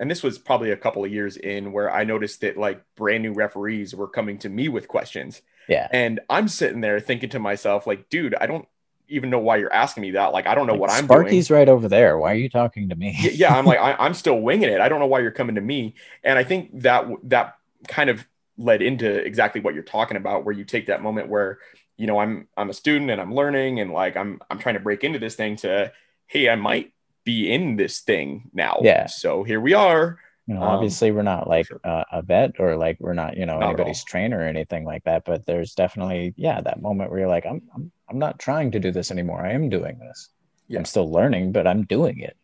[0.00, 3.22] and this was probably a couple of years in where I noticed that like brand
[3.22, 5.42] new referees were coming to me with questions.
[5.68, 5.88] Yeah.
[5.92, 8.66] And I'm sitting there thinking to myself, like, dude, I don't
[9.10, 10.32] even know why you're asking me that.
[10.32, 11.20] Like, I don't know like, what I'm doing.
[11.20, 11.58] Sparky's doing.
[11.58, 12.18] right over there.
[12.18, 13.16] Why are you talking to me?
[13.34, 14.80] yeah, I'm like, I, am still winging it.
[14.80, 15.94] I don't know why you're coming to me.
[16.24, 17.56] And I think that that
[17.88, 21.58] kind of led into exactly what you're talking about, where you take that moment where,
[21.96, 24.80] you know, I'm I'm a student and I'm learning and like I'm I'm trying to
[24.80, 25.92] break into this thing to,
[26.26, 26.92] hey, I might
[27.24, 28.78] be in this thing now.
[28.82, 29.06] Yeah.
[29.06, 30.18] So here we are.
[30.46, 31.80] You know, um, obviously we're not like sure.
[31.84, 35.04] uh, a vet or like we're not, you know, not anybody's trainer or anything like
[35.04, 35.24] that.
[35.24, 38.80] But there's definitely, yeah, that moment where you're like, I'm, I'm, I'm not trying to
[38.80, 39.44] do this anymore.
[39.44, 40.30] I am doing this.
[40.68, 40.78] Yeah.
[40.78, 42.36] I'm still learning, but I'm doing it.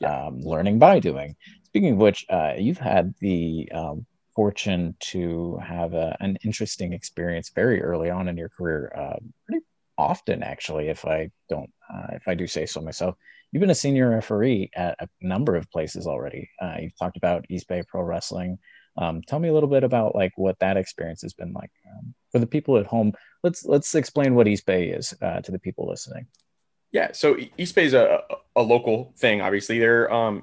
[0.00, 0.26] Yeah.
[0.26, 1.36] Um, learning by doing.
[1.64, 7.50] Speaking of which, uh, you've had the um, fortune to have a, an interesting experience
[7.54, 9.64] very early on in your career, uh, pretty
[9.98, 13.16] often actually, if I don't, uh, if I do say so myself
[13.52, 16.50] you've been a senior referee at a number of places already.
[16.60, 18.58] Uh, you've talked about East Bay Pro Wrestling.
[18.98, 22.14] Um, tell me a little bit about like what that experience has been like um,
[22.32, 23.12] for the people at home.
[23.44, 26.26] Let's let's explain what East Bay is uh, to the people listening.
[26.90, 28.22] Yeah, so East Bay is a,
[28.56, 29.40] a local thing.
[29.40, 30.42] Obviously, they're um,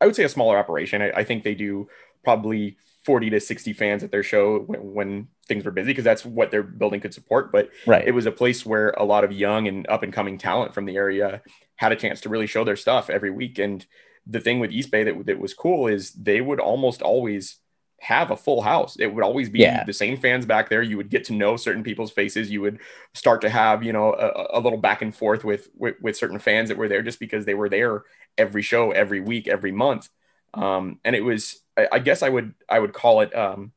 [0.00, 1.00] I would say a smaller operation.
[1.00, 1.88] I, I think they do
[2.22, 6.24] probably 40 to 60 fans at their show when, when things were busy because that's
[6.24, 7.52] what their building could support.
[7.52, 8.06] But right.
[8.06, 10.86] it was a place where a lot of young and up and coming talent from
[10.86, 11.42] the area
[11.76, 13.58] had a chance to really show their stuff every week.
[13.58, 13.84] And
[14.26, 17.58] the thing with East Bay that, that was cool is they would almost always
[18.04, 18.96] have a full house.
[18.98, 19.82] It would always be yeah.
[19.84, 20.82] the same fans back there.
[20.82, 22.50] You would get to know certain people's faces.
[22.50, 22.78] You would
[23.14, 26.38] start to have, you know, a, a little back and forth with, with, with certain
[26.38, 28.04] fans that were there just because they were there
[28.36, 30.10] every show, every week, every month.
[30.52, 33.72] Um, and it was, I, I, guess I would, I would call it um,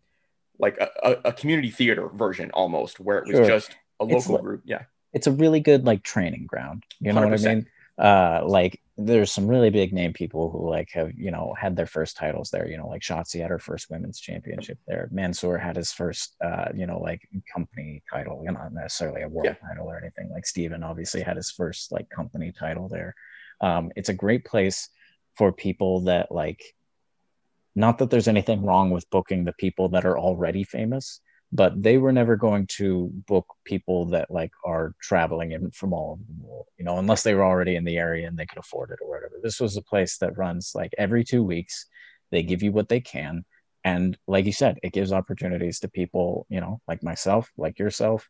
[0.60, 3.48] like a, a, community theater version almost, where it was sure.
[3.48, 4.62] just a local group.
[4.66, 6.84] Yeah, it's a really good like training ground.
[7.00, 7.30] You know 100%.
[7.30, 7.68] what I mean?
[7.98, 11.86] Uh like there's some really big name people who like have you know had their
[11.86, 15.08] first titles there you know like Shotzi had her first women's championship there.
[15.12, 19.28] Mansoor had his first uh you know like company title you know, not necessarily a
[19.28, 19.68] world yeah.
[19.68, 20.30] title or anything.
[20.32, 23.16] Like Steven obviously had his first like company title there.
[23.62, 24.90] Um it's a great place
[25.36, 26.64] for people that like
[27.76, 31.98] not that there's anything wrong with booking the people that are already famous but they
[31.98, 36.46] were never going to book people that like are traveling in from all over the
[36.46, 39.00] world you know unless they were already in the area and they could afford it
[39.02, 39.36] or whatever.
[39.42, 41.86] This was a place that runs like every two weeks.
[42.32, 43.46] They give you what they can.
[43.84, 48.28] And like you said it gives opportunities to people you know like myself like yourself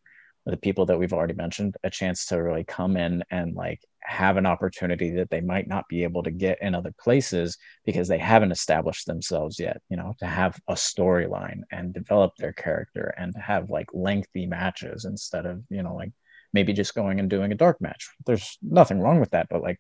[0.47, 4.38] the people that we've already mentioned a chance to really come in and like have
[4.38, 8.17] an opportunity that they might not be able to get in other places because they
[8.17, 13.33] haven't established themselves yet you know to have a storyline and develop their character and
[13.33, 16.12] to have like lengthy matches instead of you know like
[16.53, 18.10] maybe just going and doing a dark match.
[18.25, 19.79] There's nothing wrong with that but like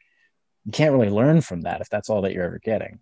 [0.65, 2.99] you can't really learn from that if that's all that you're ever getting.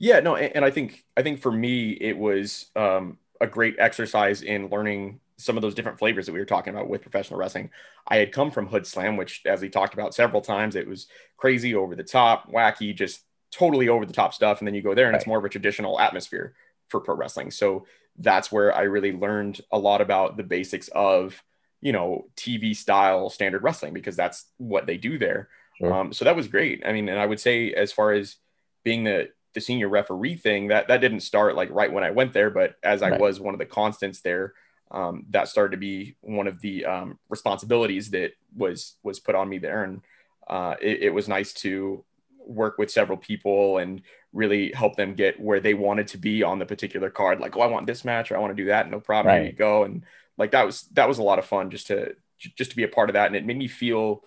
[0.00, 4.42] Yeah no and, i think i think for me it was um, a great exercise
[4.42, 7.70] in learning some of those different flavors that we were talking about with professional wrestling.
[8.06, 11.74] I had come from Hoodslam, which, as we talked about several times, it was crazy,
[11.74, 13.20] over the top, wacky, just
[13.52, 14.58] totally over the top stuff.
[14.58, 15.20] And then you go there and right.
[15.20, 16.54] it's more of a traditional atmosphere
[16.88, 17.52] for pro wrestling.
[17.52, 17.86] So
[18.18, 21.40] that's where I really learned a lot about the basics of,
[21.80, 25.48] you know, TV style standard wrestling because that's what they do there.
[25.78, 25.92] Sure.
[25.92, 26.82] Um, so that was great.
[26.84, 28.36] I mean, and I would say as far as
[28.84, 32.32] being the the senior referee thing, that that didn't start like right when I went
[32.32, 34.54] there, but as I was one of the constants there
[34.90, 39.48] um, that started to be one of the um, responsibilities that was was put on
[39.48, 40.00] me there, and
[40.48, 42.04] uh, it, it, was nice to
[42.46, 44.00] work with several people and
[44.32, 47.38] really help them get where they wanted to be on the particular card.
[47.38, 48.90] Like, oh, I want this match, or I want to do that.
[48.90, 49.46] No problem, right.
[49.46, 49.84] you go.
[49.84, 50.04] And
[50.38, 52.88] like that was that was a lot of fun just to just to be a
[52.88, 54.22] part of that, and it made me feel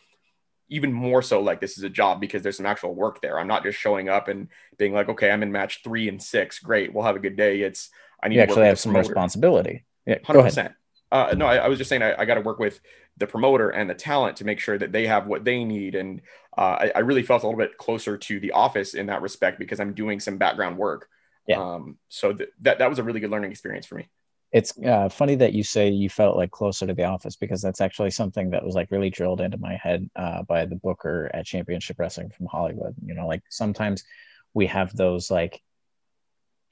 [0.70, 3.40] even more so like this is a job because there's some actual work there.
[3.40, 4.48] I'm not just showing up and
[4.78, 6.60] being like, okay, I'm in match three and six.
[6.60, 7.62] Great, we'll have a good day.
[7.62, 7.90] It's
[8.24, 9.10] I need you actually have some promoter.
[9.10, 9.86] responsibility.
[10.06, 10.74] Yeah, hundred percent.
[11.12, 12.80] Uh, no, I, I, was just saying I, I got to work with
[13.18, 15.96] the promoter and the talent to make sure that they have what they need.
[15.96, 16.22] And
[16.58, 19.60] uh, I, I, really felt a little bit closer to the office in that respect
[19.60, 21.10] because I'm doing some background work.
[21.48, 21.62] Yeah.
[21.62, 24.08] Um, so th- that that was a really good learning experience for me.
[24.54, 27.82] It's uh, funny that you say you felt like closer to the office because that's
[27.82, 31.46] actually something that was like really drilled into my head uh, by the booker at
[31.46, 32.96] Championship Wrestling from Hollywood.
[33.06, 34.04] You know, like sometimes
[34.54, 35.62] we have those like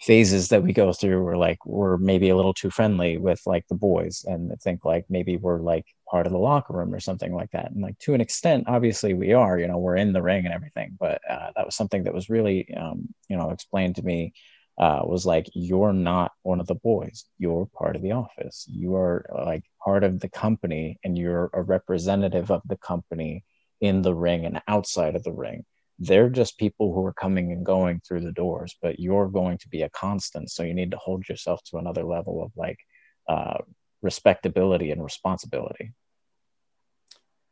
[0.01, 3.67] phases that we go through where like we're maybe a little too friendly with like
[3.67, 7.33] the boys and think like maybe we're like part of the locker room or something
[7.33, 7.71] like that.
[7.71, 10.53] And like to an extent obviously we are you know we're in the ring and
[10.53, 14.33] everything but uh, that was something that was really um, you know explained to me
[14.79, 17.25] uh, was like you're not one of the boys.
[17.37, 18.65] You're part of the office.
[18.69, 23.43] You are like part of the company and you're a representative of the company
[23.81, 25.65] in the ring and outside of the ring
[25.99, 29.69] they're just people who are coming and going through the doors but you're going to
[29.69, 30.49] be a constant.
[30.49, 32.79] So you need to hold yourself to another level of like
[33.27, 33.59] uh,
[34.01, 35.93] respectability and responsibility.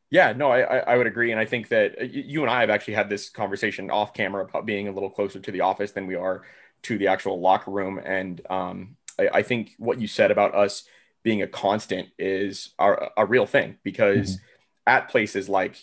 [0.09, 1.31] Yeah no I, I would agree.
[1.31, 4.45] And i think that uh, you and i have actually had this conversation off camera
[4.45, 6.43] about being a little closer to the office than we are
[6.83, 7.99] to the actual locker room.
[8.03, 10.83] And um, I, I, think what you said about us
[11.23, 14.43] being a constant is a, a real thing because mm-hmm.
[14.85, 15.75] at places like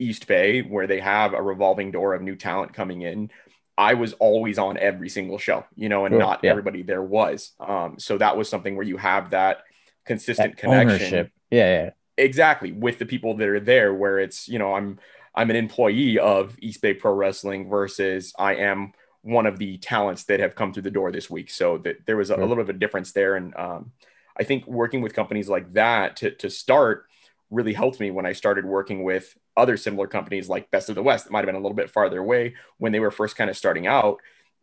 [0.00, 3.30] East Bay, where they have a revolving door of new talent coming in,
[3.78, 6.50] I was always on every single show, you know, and not yeah.
[6.50, 7.52] everybody there was.
[7.60, 9.62] Um, so that was something where you have that
[10.04, 10.90] consistent that connection.
[10.90, 11.32] Ownership.
[11.50, 11.90] Yeah, yeah.
[12.18, 12.72] Exactly.
[12.72, 14.98] With the people that are there, where it's, you know, I'm
[15.34, 20.24] I'm an employee of East Bay Pro Wrestling versus I am one of the talents
[20.24, 21.50] that have come through the door this week.
[21.50, 23.36] So that there was a, a little bit of a difference there.
[23.36, 23.92] And um,
[24.38, 27.06] I think working with companies like that to, to start
[27.50, 31.02] really helped me when I started working with other similar companies like Best of the
[31.02, 33.50] West that might have been a little bit farther away when they were first kind
[33.50, 34.18] of starting out.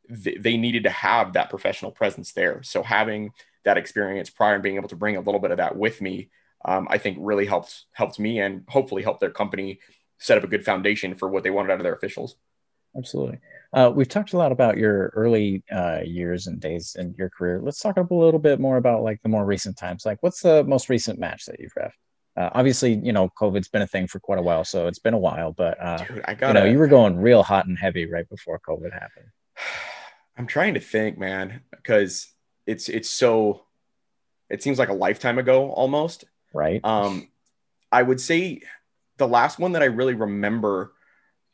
[0.10, 2.64] They, they needed to have that professional presence there.
[2.64, 3.32] So having
[3.66, 6.30] that experience prior and being able to bring a little bit of that with me,
[6.66, 9.80] um, I think really helped helped me and hopefully helped their company
[10.20, 12.38] set up a good foundation for what they wanted out of their officials.
[12.98, 13.40] Absolutely.
[13.74, 17.60] Uh, we've talked a lot about your early uh, years and days in your career.
[17.62, 20.06] Let's talk a little bit more about like the more recent times.
[20.06, 21.94] Like, what's the most recent match that you've ref?
[22.38, 25.16] Uh, obviously, you know, COVID's been a thing for quite a while, so it's been
[25.16, 25.52] a while.
[25.52, 28.30] But uh, Dude, I got you know, you were going real hot and heavy right
[28.30, 29.26] before COVID happened.
[30.38, 32.28] I'm trying to think, man, because
[32.68, 33.64] it's it's so.
[34.52, 36.26] It seems like a lifetime ago, almost.
[36.54, 36.80] Right.
[36.84, 37.28] Um,
[37.92, 38.62] I would say
[39.18, 40.94] the last one that I really remember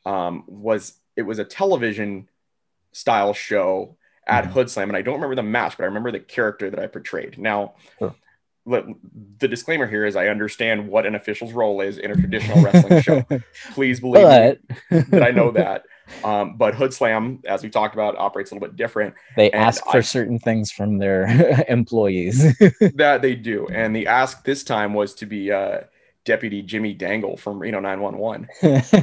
[0.04, 2.28] um, was it was a television
[2.92, 4.58] style show at mm-hmm.
[4.58, 7.38] Hoodslam, and I don't remember the match, but I remember the character that I portrayed.
[7.38, 8.14] Now, sure
[8.66, 8.84] let,
[9.38, 13.02] the disclaimer here is I understand what an official's role is in a traditional wrestling
[13.02, 13.24] show.
[13.72, 14.58] Please believe but...
[14.90, 15.84] me that I know that.
[16.22, 19.14] Um, but Hoodslam, as we talked about, operates a little bit different.
[19.36, 22.58] They ask for I, certain things from their employees.
[22.58, 25.80] that they do, and the ask this time was to be uh,
[26.26, 28.48] Deputy Jimmy Dangle from Reno 911.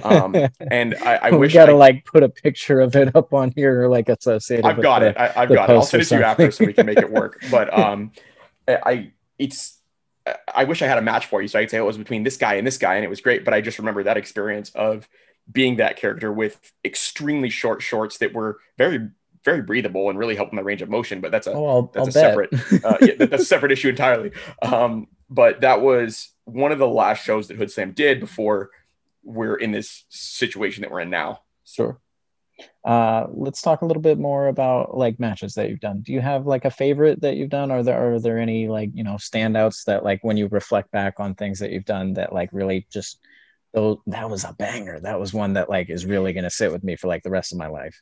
[0.03, 0.35] Um,
[0.69, 3.87] and I, I wish gotta I, like put a picture of it up on here,
[3.87, 4.65] like associated.
[4.65, 5.17] I've got it.
[5.17, 5.73] I, have got it.
[5.73, 7.43] I'll send it to you after so we can make it work.
[7.49, 8.11] But um,
[8.67, 9.79] I it's
[10.53, 11.47] I wish I had a match for you.
[11.47, 13.21] So I could say it was between this guy and this guy, and it was
[13.21, 13.43] great.
[13.43, 15.09] But I just remember that experience of
[15.51, 19.09] being that character with extremely short shorts that were very,
[19.43, 21.21] very breathable and really helped my range of motion.
[21.21, 22.53] But that's a oh, I'll, that's I'll a separate
[22.85, 24.31] uh, yeah, that's a separate issue entirely.
[24.61, 28.69] Um, but that was one of the last shows that Hoodslam did before
[29.23, 31.41] we're in this situation that we're in now.
[31.65, 31.99] Sure.
[32.83, 36.01] Uh, let's talk a little bit more about like matches that you've done.
[36.01, 37.71] Do you have like a favorite that you've done?
[37.71, 41.19] Are there are there any like you know standouts that like when you reflect back
[41.19, 43.19] on things that you've done that like really just
[43.73, 44.99] though that was a banger.
[44.99, 47.51] That was one that like is really gonna sit with me for like the rest
[47.51, 48.01] of my life.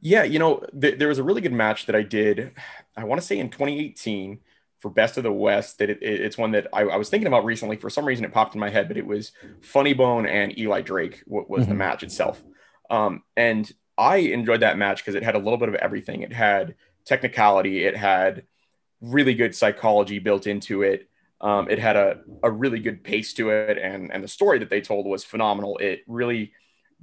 [0.00, 2.52] Yeah, you know, th- there was a really good match that I did.
[2.96, 4.40] I want to say in 2018
[4.78, 5.78] for Best of the West.
[5.78, 7.76] That it, it, it's one that I, I, was thinking about recently.
[7.76, 10.82] For some reason, it popped in my head, but it was Funny Bone and Eli
[10.82, 11.22] Drake.
[11.26, 11.70] What was mm-hmm.
[11.70, 12.42] the match itself?
[12.90, 16.22] Um, and I enjoyed that match because it had a little bit of everything.
[16.22, 18.44] It had technicality, it had
[19.00, 21.08] really good psychology built into it.
[21.40, 24.70] Um, it had a, a really good pace to it, and and the story that
[24.70, 25.76] they told was phenomenal.
[25.78, 26.52] It really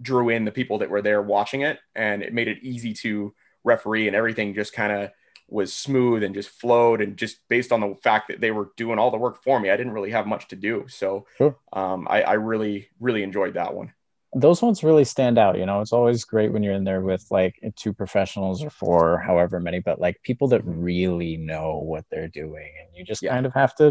[0.02, 3.34] drew in the people that were there watching it, and it made it easy to
[3.64, 5.12] referee, and everything just kind of
[5.48, 8.98] was smooth and just flowed, and just based on the fact that they were doing
[8.98, 10.86] all the work for me, I didn't really have much to do.
[10.88, 11.56] So sure.
[11.72, 13.94] um, I, I really really enjoyed that one
[14.36, 15.82] those ones really stand out you know?
[15.82, 19.80] It's always great when you're in there with like two professionals or four however many
[19.80, 23.34] but like people that really know what they're doing and you just yeah.
[23.34, 23.86] kind of have to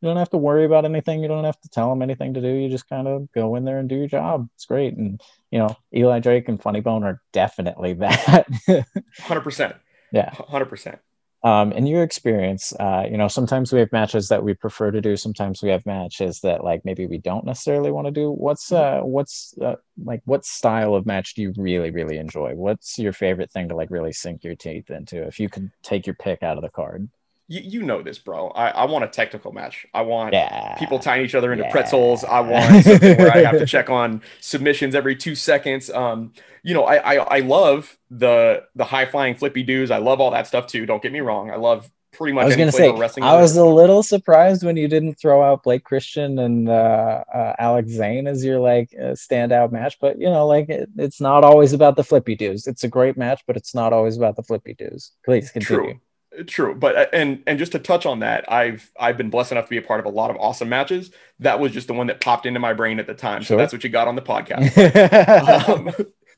[0.00, 2.40] you don't have to worry about anything you don't have to tell them anything to
[2.40, 4.48] do you just kind of go in there and do your job.
[4.54, 5.20] It's great and
[5.50, 8.46] you know eli drake and funny bone are definitely that.
[8.68, 9.74] 100%
[10.12, 10.30] yeah.
[10.30, 10.98] 100%
[11.44, 15.02] um, in your experience, uh, you know, sometimes we have matches that we prefer to
[15.02, 15.14] do.
[15.14, 18.30] Sometimes we have matches that like maybe we don't necessarily want to do.
[18.30, 22.54] What's uh, what's uh, like what style of match do you really really enjoy?
[22.54, 25.22] What's your favorite thing to like really sink your teeth into?
[25.22, 27.10] If you could take your pick out of the card.
[27.46, 28.48] You, you know this, bro.
[28.48, 29.86] I, I want a technical match.
[29.92, 30.76] I want Yeah.
[30.78, 31.70] people tying each other into Yeah.
[31.70, 32.24] pretzels.
[32.24, 35.90] I want something where I have to check on submissions every two seconds.
[35.90, 36.32] Um,
[36.62, 39.90] you know, I, I I love the the high flying flippy doos.
[39.90, 40.86] I love all that stuff too.
[40.86, 41.50] Don't get me wrong.
[41.50, 42.44] I love pretty much.
[42.44, 43.24] I was gonna say wrestling.
[43.24, 47.54] I was a little surprised when you didn't throw out Blake Christian and uh, uh,
[47.58, 51.44] Alex Zane as your like uh, standout match, but you know, like it, it's not
[51.44, 52.66] always about the flippy doos.
[52.66, 55.10] It's a great match, but it's not always about the flippy doos.
[55.26, 55.82] Please continue.
[55.82, 56.00] True.
[56.46, 59.66] True, but uh, and and just to touch on that, I've I've been blessed enough
[59.66, 61.10] to be a part of a lot of awesome matches.
[61.38, 63.72] That was just the one that popped into my brain at the time, so that's
[63.72, 65.68] what you got on the podcast.
[65.68, 65.92] um,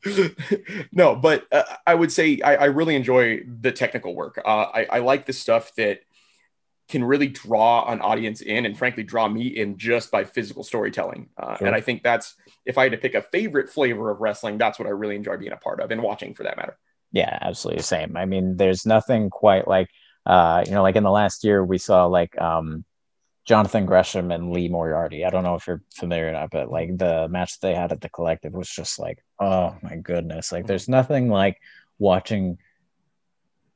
[0.93, 4.41] no, but uh, I would say I, I really enjoy the technical work.
[4.45, 6.01] Uh, I, I like the stuff that
[6.89, 11.29] can really draw an audience in and frankly draw me in just by physical storytelling.
[11.37, 11.67] Uh, Sure.
[11.67, 12.35] And I think that's
[12.65, 15.37] if I had to pick a favorite flavor of wrestling, that's what I really enjoy
[15.37, 16.77] being a part of and watching for that matter.
[17.13, 18.17] Yeah, absolutely same.
[18.17, 19.89] I mean, there's nothing quite like
[20.27, 22.85] uh, you know, like in the last year we saw like um
[23.47, 25.25] Jonathan Gresham and Lee Moriarty.
[25.25, 28.01] I don't know if you're familiar or not, but like the match they had at
[28.01, 30.51] the collective was just like, oh my goodness.
[30.51, 31.59] Like there's nothing like
[31.99, 32.59] watching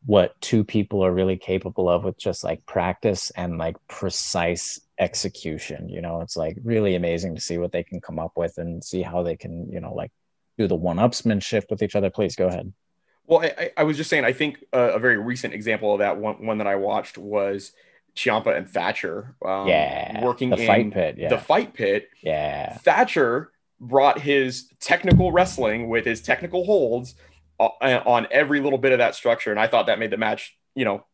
[0.06, 5.88] what two people are really capable of with just like practice and like precise execution.
[5.88, 8.82] You know, it's like really amazing to see what they can come up with and
[8.82, 10.10] see how they can, you know, like
[10.58, 12.10] do the one upsmanship with each other.
[12.10, 12.72] Please go ahead.
[13.30, 16.16] Well, I, I- was just saying, I think uh, a very recent example of that
[16.18, 17.72] one, one that I watched was
[18.16, 20.24] Ciampa and Thatcher um, yeah.
[20.24, 21.14] working the in fight pit.
[21.16, 21.28] Yeah.
[21.28, 22.10] the fight pit.
[22.22, 22.76] yeah.
[22.78, 27.14] Thatcher brought his technical wrestling with his technical holds
[27.58, 29.50] on every little bit of that structure.
[29.50, 31.04] And I thought that made the match, you know,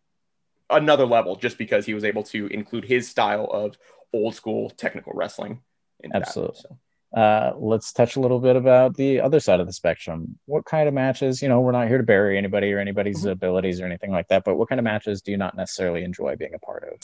[0.71, 3.77] another level just because he was able to include his style of
[4.13, 5.61] old school technical wrestling.
[6.01, 6.23] In that.
[6.23, 6.61] Absolutely.
[6.61, 6.79] So,
[7.17, 10.39] Uh, let's touch a little bit about the other side of the spectrum.
[10.45, 13.31] What kind of matches, you know, we're not here to bury anybody or anybody's Mhm.
[13.31, 16.37] abilities or anything like that, but what kind of matches do you not necessarily enjoy
[16.37, 17.01] being a part of?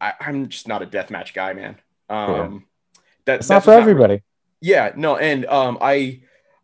[0.00, 1.76] I, I'm just not a deathmatch guy, man.
[2.08, 2.66] Um,
[3.24, 4.22] that, It's not for everybody.
[4.60, 6.20] Yeah, no, and um, I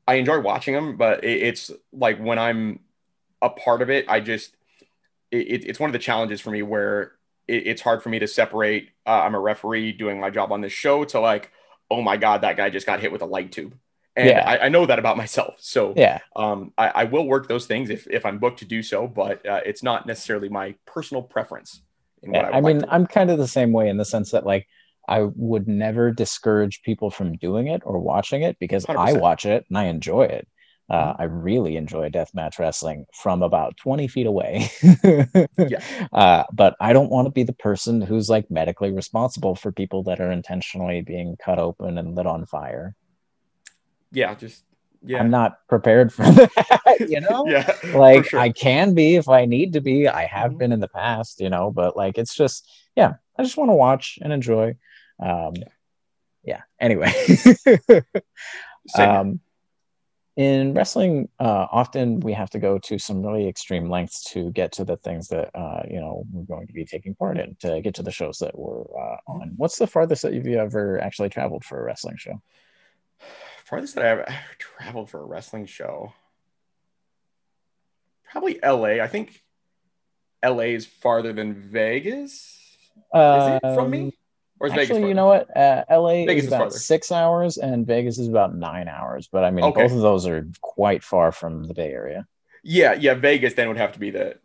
[0.06, 2.78] I enjoy watching them, but it, it's like when I'm
[3.42, 4.54] a part of it, I just
[5.32, 7.12] it, it's one of the challenges for me where
[7.48, 8.90] it, it's hard for me to separate.
[9.04, 11.50] Uh, I'm a referee doing my job on this show to like,
[11.90, 13.74] oh my god, that guy just got hit with a light tube,
[14.16, 14.44] and Yeah.
[14.46, 15.56] I, I know that about myself.
[15.60, 16.18] So Yeah.
[16.36, 19.44] um, I, I will work those things if if I'm booked to do so, but
[19.46, 21.82] uh, it's not necessarily my personal preference.
[22.22, 22.92] In Yeah, what I like mean, to.
[22.92, 24.66] I'm kind of the same way in the sense that like
[25.08, 29.20] I would never discourage people from doing it or watching it because I 100%.
[29.20, 30.46] watch it and I enjoy it.
[30.90, 31.22] Uh, Mm-hmm.
[31.22, 34.70] I really enjoy deathmatch wrestling from about 20 feet away.
[35.58, 35.82] Yeah.
[36.12, 40.02] uh, but I don't want to be the person who's like medically responsible for people
[40.04, 42.94] that are intentionally being cut open and lit on fire.
[44.12, 44.64] yeah, just
[45.04, 47.44] yeah, I'm not prepared for that, you know?
[47.46, 48.40] yeah, like sure.
[48.40, 50.08] I can be if I need to be.
[50.08, 50.58] I have Mhm.
[50.58, 52.66] been in the past, you know, but like it's just
[52.96, 54.74] yeah, I just want to watch and enjoy.
[55.22, 55.54] Um
[56.44, 56.62] yeah.
[56.80, 57.12] Anyway.
[58.88, 59.40] Same um
[60.38, 64.70] in wrestling, uh, often we have to go to some really extreme lengths to get
[64.72, 67.80] to the things that uh, you know we're going to be taking part in to
[67.80, 69.54] get to the shows that we're uh, on.
[69.56, 72.40] What's the farthest that you've ever actually traveled for a wrestling show?
[73.64, 76.14] farthest that I've ever traveled for a wrestling show.
[78.30, 79.02] Probably LA.
[79.02, 79.42] I think
[80.44, 82.58] LA is farther than Vegas.
[83.14, 84.14] Is it from me?
[84.60, 85.08] Or is Vegas Actually, farther?
[85.08, 85.56] you know what?
[85.56, 86.78] Uh, LA Vegas is is about farther.
[86.78, 89.28] six hours, and Vegas is about nine hours.
[89.30, 89.82] But I mean, Okay.
[89.82, 92.26] both of those are quite far from the Bay Area.
[92.64, 93.14] Yeah, yeah.
[93.14, 94.36] Vegas then would have to be the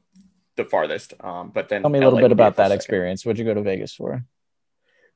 [0.56, 1.16] the farthest.
[1.20, 3.26] Um, but then Tell me a little LA bit would be a about that experience.
[3.26, 4.24] What'd you go to Vegas for?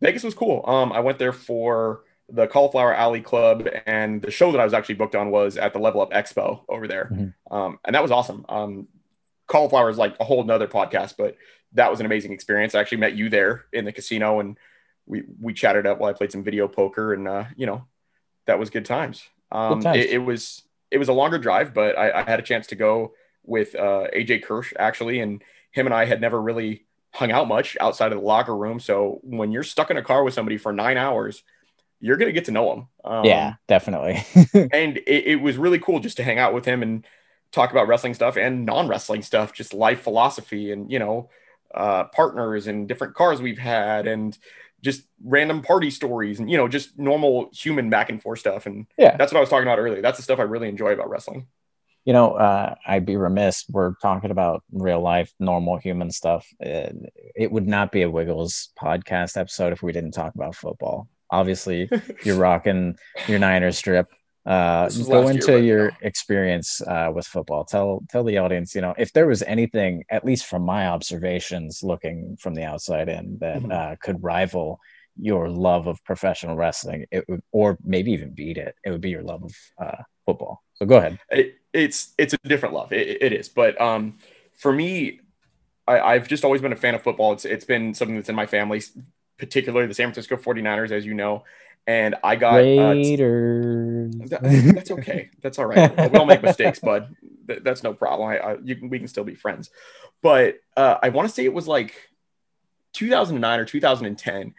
[0.02, 0.64] Vegas was cool.
[0.68, 4.74] Um, I went there for the Cauliflower Alley Club, and the show that I was
[4.74, 7.34] actually booked on was at the Level Up Expo over there, Mhm.
[7.52, 8.46] um, and that was awesome.
[8.50, 8.88] Um,
[9.48, 11.38] Cauliflower is like a whole nother podcast, but
[11.74, 12.76] that was an amazing experience.
[12.76, 14.58] I actually met you there in the casino, and
[15.08, 17.86] we we chatted up while I played some video poker, and uh, you know,
[18.46, 19.24] that was good times.
[19.52, 19.98] Um, times.
[19.98, 22.76] It, it was it was a longer drive, but I, I had a chance to
[22.76, 27.48] go with uh, AJ Kirsch actually, and him and I had never really hung out
[27.48, 28.80] much outside of the locker room.
[28.80, 31.44] So when you're stuck in a car with somebody for nine hours,
[32.00, 32.88] you're gonna get to know them.
[33.04, 34.24] Um, yeah, definitely.
[34.72, 37.06] and it, it was really cool just to hang out with him and
[37.52, 41.30] talk about wrestling stuff and non-wrestling stuff, just life philosophy and you know,
[41.74, 44.38] uh, partners and different cars we've had and
[44.88, 45.02] just
[45.36, 48.66] random party stories and you know, just normal human back and forth stuff.
[48.66, 49.18] And Yeah.
[49.18, 50.02] that's what I was talking about earlier.
[50.02, 51.48] That's the stuff I really enjoy about wrestling.
[52.06, 53.66] you know, uh, I'd be remiss.
[53.70, 56.48] We're talking about real life, normal human stuff.
[56.62, 60.56] It, uh, it would not be a Wiggles podcast episode if we didn't talk about
[60.56, 61.10] football.
[61.30, 61.90] Obviously,
[62.24, 62.96] you're rocking
[63.28, 64.08] your Niners strip.
[64.48, 67.66] Uh, go into year, your experience uh, with football.
[67.66, 71.84] Tell tell the audience, you know, if there was anything, at least from my observations,
[71.84, 73.72] looking from the outside in, that mm-hmm.
[73.72, 74.80] uh, could rival
[75.20, 78.76] your love of professional wrestling, it would, or maybe even beat it.
[78.86, 80.64] It would be your love of uh, football.
[80.76, 81.20] So go ahead.
[81.30, 82.94] It, it's it's a different love.
[82.94, 84.18] It, it is, but um,
[84.54, 85.20] for me,
[85.88, 87.34] I, have just always been a fan of football.
[87.34, 88.82] It's it's been something that's in my family,
[89.38, 91.44] particularly the San Francisco 49ers, as you know.
[91.88, 92.60] And I got.
[92.60, 92.94] Uh,
[94.30, 95.30] that, that's okay.
[95.42, 96.12] That's all right.
[96.12, 97.16] we all make mistakes, bud.
[97.48, 98.30] that's no problem.
[98.30, 99.70] I, I, you can, we can still be friends.
[100.22, 102.10] But uh, I want to say it was like
[102.94, 104.54] 2009 or 2010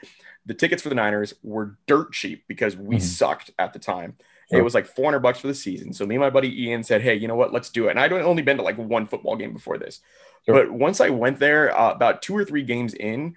[0.49, 3.05] the tickets for the Niners were dirt cheap because we mm-hmm.
[3.05, 4.17] sucked at the time.
[4.51, 4.59] Sure.
[4.59, 5.93] It was like 400 bucks for the season.
[5.93, 7.53] So me and my buddy Ian said, "Hey, you know what?
[7.53, 10.01] Let's do it." And I'd only been to like one football game before this,
[10.47, 10.55] sure.
[10.55, 13.37] but once I went there, uh, about two or three games in,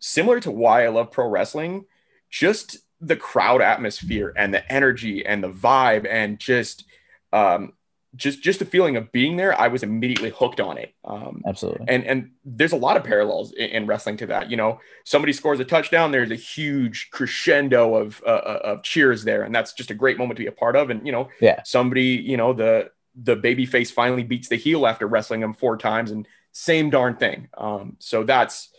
[0.00, 1.84] similar to why I love pro wrestling,
[2.30, 6.84] just the crowd atmosphere and the energy and the vibe and just
[7.32, 7.72] um,
[8.16, 10.94] just just the feeling of being there, I was immediately hooked on it.
[11.04, 11.86] Um, Absolutely.
[11.88, 14.50] And and there's a lot of parallels in, in, wrestling to that.
[14.50, 19.24] You know, somebody scores a touchdown, there's a huge crescendo of uh, uh, of cheers
[19.24, 20.90] there, and that's just a great moment to be a part of.
[20.90, 24.86] And you know, yeah, somebody, you know, the the baby face finally beats the heel
[24.86, 27.48] after wrestling him four times, and same darn thing.
[27.56, 28.70] Um, so that's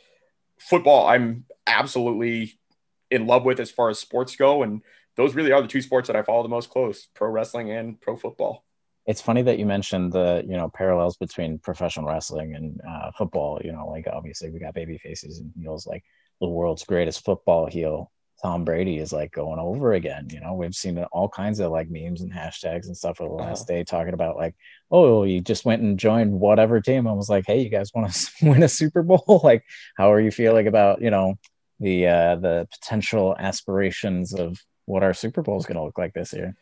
[0.59, 1.07] football.
[1.07, 2.59] I'm absolutely
[3.12, 4.82] in love with as far as sports go, and
[5.18, 7.99] those really are the two sports that I follow the most close: pro wrestling and
[7.99, 8.66] pro football
[9.05, 13.59] it's funny that you mentioned the you know parallels between professional wrestling and uh, football.
[13.64, 15.88] You know, like obviously we got baby faces and heels.
[15.88, 16.03] Like
[16.39, 18.12] the world's greatest football heel,
[18.43, 20.28] Tom Brady, is like going over again.
[20.32, 23.43] You know, we've seen all kinds of like memes and hashtags and stuff over the
[23.43, 23.80] last uh-huh.
[23.80, 24.55] day talking about like,
[24.91, 27.07] oh, you just went and joined whatever team.
[27.07, 29.41] I was like, hey, you guys want to win a Super Bowl?
[29.43, 29.64] like,
[29.97, 31.39] how are you feeling about you know
[31.82, 36.13] the uh, the potential aspirations of what our Super Bowl is going to look like
[36.13, 36.55] this year?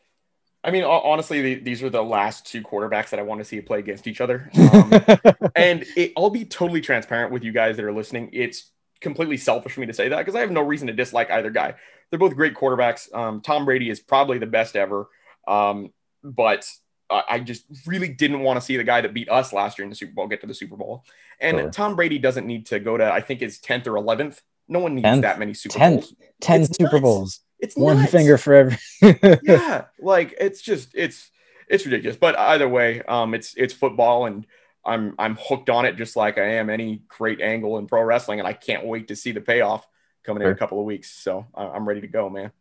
[0.64, 3.80] I mean, honestly, these are the last two quarterbacks that I want to see play
[3.80, 4.50] against each other.
[4.70, 4.92] Um,
[5.56, 8.30] and it, I'll be totally transparent with you guys that are listening.
[8.34, 11.32] It's completely selfish for me to say that because I have no reason to dislike
[11.32, 11.76] either guy.
[12.10, 13.14] They're both great quarterbacks.
[13.14, 15.08] Um, Tom Brady is probably the best ever.
[15.48, 15.92] Um,
[16.24, 16.70] but
[17.10, 19.90] I just really didn't want to see the guy that beat us last year in
[19.90, 21.04] the Super Bowl get to the Super Bowl.
[21.40, 21.72] And sure.
[21.72, 24.42] Tom Brady doesn't need to go to, I think, his 10th or 11th.
[24.70, 26.14] No one needs tenth, that many Super 10th, Bowls.
[26.42, 27.02] 10 it's Super nuts.
[27.02, 27.40] Bowls.
[27.60, 28.12] It's one nuts.
[28.12, 28.78] finger for every.
[29.44, 31.30] yeah, like it's just it's
[31.68, 32.16] it's ridiculous.
[32.16, 34.46] But either way, um, it's it's football, and
[34.86, 38.40] I'm I'm hooked on it just like I am any great angle in pro wrestling,
[38.40, 39.86] and I can't wait to see the payoff
[40.24, 40.52] coming sure.
[40.52, 41.12] in a couple of weeks.
[41.12, 42.52] So I'm ready to go, man.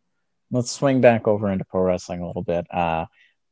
[0.51, 2.65] Let's swing back over into pro wrestling a little bit.
[2.73, 3.05] Uh,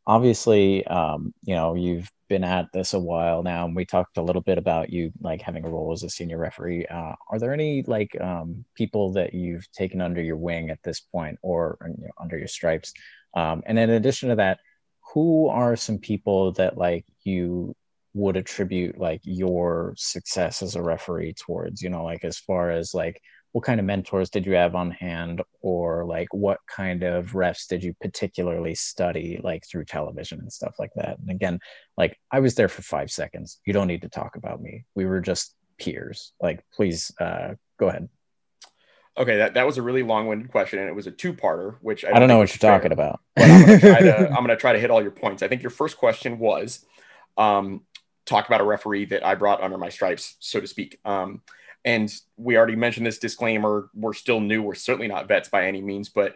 [0.07, 4.21] obviously, um, you know you've been at this a while now and we talked a
[4.21, 6.85] little bit about you like having a role as a senior referee.
[6.87, 10.99] Uh, are there any like um, people that you've taken under your wing at this
[10.99, 12.93] point or you know, under your stripes?
[13.35, 14.59] Um, and in addition to that
[15.13, 17.75] who are some people that like you
[18.13, 21.81] would attribute like your success as a referee towards?
[21.81, 23.21] You know like as far as like
[23.57, 27.65] what kind of mentors did you have on hand or like what kind of refs
[27.67, 31.17] did you particularly study like through television and stuff like that?
[31.17, 31.59] And again
[31.97, 33.59] like i was there for five seconds.
[33.65, 34.85] You don't need to talk about me.
[34.93, 36.33] We were just peers.
[36.39, 38.07] Like please uh go ahead.
[39.17, 42.09] Okay that, that was a really long-winded question and it was a two-parter which i
[42.09, 43.21] don't, I don't know what you're fair, talking about.
[43.35, 45.41] But I'm I'm gonna try to hit all your points.
[45.41, 46.85] I think your first question was
[47.37, 47.87] um
[48.27, 50.99] talk about a referee that i brought under my stripes so to speak.
[51.03, 51.41] Um
[51.85, 53.89] and we already mentioned this disclaimer.
[53.93, 54.61] We're still new.
[54.61, 56.35] We're certainly not vets by any means, but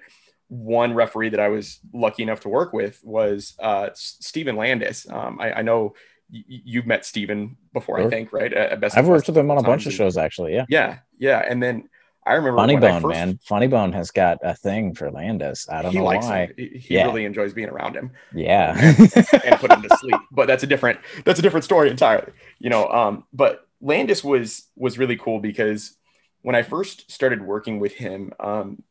[0.52, 5.10] one referee that I was lucky enough to work with was uh, Stephen Landis.
[5.10, 5.94] Um, I, I, know
[6.32, 8.08] y- you've met Stephen before, sure.
[8.08, 8.52] I think, right?
[8.52, 10.54] At Best I've worked with him on a bunch of shows, actually.
[10.54, 10.66] Yeah.
[10.68, 10.98] Yeah.
[11.18, 11.40] Yeah.
[11.48, 11.88] And then
[12.26, 13.14] I remember Funny Bone, first...
[13.14, 13.40] man.
[13.44, 15.68] Funny Bone has got a thing for Landis.
[15.70, 16.48] I don't he know why.
[16.48, 16.54] Him.
[16.58, 17.06] He yeah.
[17.06, 18.12] really enjoys being around him.
[18.34, 18.76] Yeah.
[18.78, 20.20] and put him to sleep.
[20.32, 22.34] But that's a different that's a different story entirely.
[22.60, 25.96] You know, um, but Landis was was really cool because
[26.42, 28.84] when I first started working with him, um,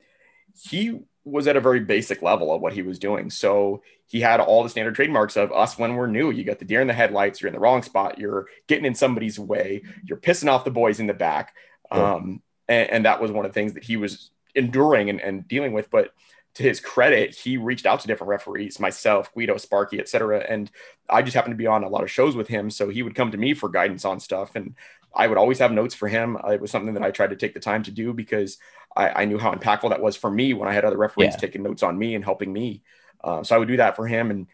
[0.61, 3.31] he was at a very basic level of what he was doing.
[3.31, 6.31] So he had all the standard trademarks of us when we're new.
[6.31, 8.95] You got the deer in the headlights, you're in the wrong spot, you're getting in
[8.95, 11.55] somebody's way, you're pissing off the boys in the back.
[11.91, 15.47] Um, and, and, that was one of the things that he was enduring and, and
[15.49, 15.91] dealing with.
[15.91, 16.13] But
[16.55, 20.45] to his credit, he reached out to different referees, myself, Guido, Sparky, etc.
[20.49, 20.71] And
[21.09, 23.15] I just happened to be on a lot of shows with him, so he would
[23.15, 24.75] come to me for guidance on stuff, and
[25.15, 26.37] I would always have notes for him.
[26.49, 28.59] It was something that I tried to take the time to do because
[28.97, 31.37] I, I knew how impactful that was for me when I had other referees yeah.
[31.37, 32.83] taking notes on me and helping me.
[33.23, 34.31] Uh, so I would do that for him.
[34.31, 34.47] And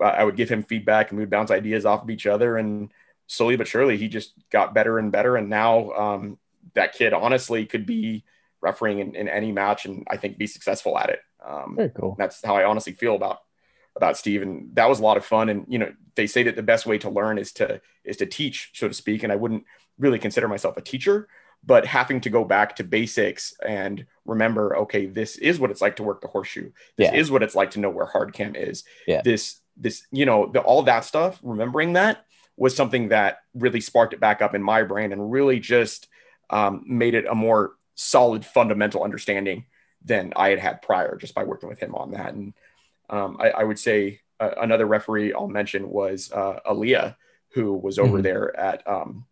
[0.00, 2.56] I would give him feedback and we would bounce ideas off of each other.
[2.56, 2.92] And
[3.26, 5.36] slowly but surely, he just got better and better.
[5.36, 6.38] And now um,
[6.74, 8.24] that kid honestly could be
[8.60, 11.20] refereeing in, in, any match and I think be successful at it.
[11.44, 12.16] Um, Very cool.
[12.18, 13.40] That's how I honestly feel about
[13.94, 15.48] about Steve, and that was a lot of fun.
[15.48, 18.26] And you know, they say that the best way to learn is to is to
[18.26, 19.22] teach, so to speak.
[19.22, 19.64] And I wouldn't
[19.98, 21.28] really consider myself a teacher,
[21.64, 25.96] but having to go back to basics and remember, okay, this is what it's like
[25.96, 26.70] to work the horseshoe.
[26.96, 27.18] This yeah.
[27.18, 28.84] is what it's like to know where hard cam is.
[29.06, 29.22] Yeah.
[29.22, 31.38] This this you know the, all that stuff.
[31.42, 32.24] Remembering that
[32.56, 36.08] was something that really sparked it back up in my brain and really just
[36.50, 39.64] um, made it a more solid fundamental understanding
[40.04, 42.34] than I had had prior just by working with him on that.
[42.34, 42.54] And
[43.10, 47.16] um, I, I, would say uh, another referee I'll mention was uh, Aaliyah,
[47.50, 48.22] who was over mm-hmm.
[48.22, 49.26] there at um,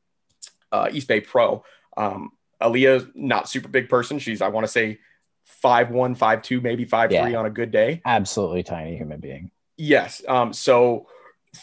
[0.71, 1.65] uh, East Bay Pro.
[1.97, 4.19] Um, Aaliyah, not super big person.
[4.19, 4.99] She's, I want to say,
[5.45, 7.25] five one, five two, maybe five yeah.
[7.25, 8.03] three on a good day.
[8.05, 9.51] Absolutely tiny human being.
[9.77, 10.23] Yes.
[10.29, 11.07] Um, so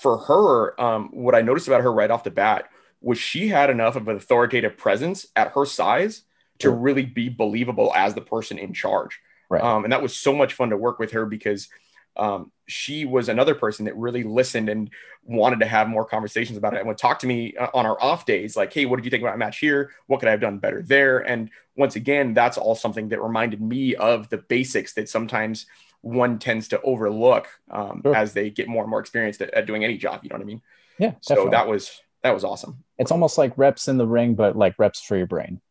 [0.01, 3.70] for her, um, what I noticed about her right off the bat was she had
[3.70, 6.24] enough of an authoritative presence at her size
[6.60, 9.20] to really be believable as the person in charge.
[9.49, 9.62] Right.
[9.62, 11.70] Um, and that was so much fun to work with her because
[12.18, 14.89] um, she was another person that really listened and
[15.24, 18.01] wanted to have more conversations about it and would talk to me uh, on our
[18.01, 20.41] off days like hey what did you think about match here what could i have
[20.41, 24.93] done better there and once again that's all something that reminded me of the basics
[24.93, 25.66] that sometimes
[26.01, 28.16] one tends to overlook um, sure.
[28.16, 30.41] as they get more and more experienced at, at, doing any job you know what
[30.41, 30.62] i mean
[30.97, 31.45] yeah definitely.
[31.45, 34.74] so that was that was awesome it's almost like reps in the ring but like
[34.80, 35.62] reps for your brain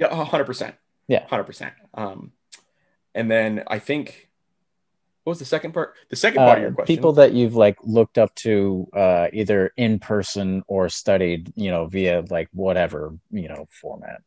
[0.00, 0.74] yeah, hundred percent.
[1.06, 1.74] Yeah, hundred percent.
[1.94, 2.32] Um,
[3.14, 4.30] and then I think
[5.24, 5.94] what was the second part?
[6.08, 6.96] The second part uh, of your question.
[6.96, 11.86] People that you've like looked up to, uh, either in person or studied, you know,
[11.86, 14.22] via like whatever you know format.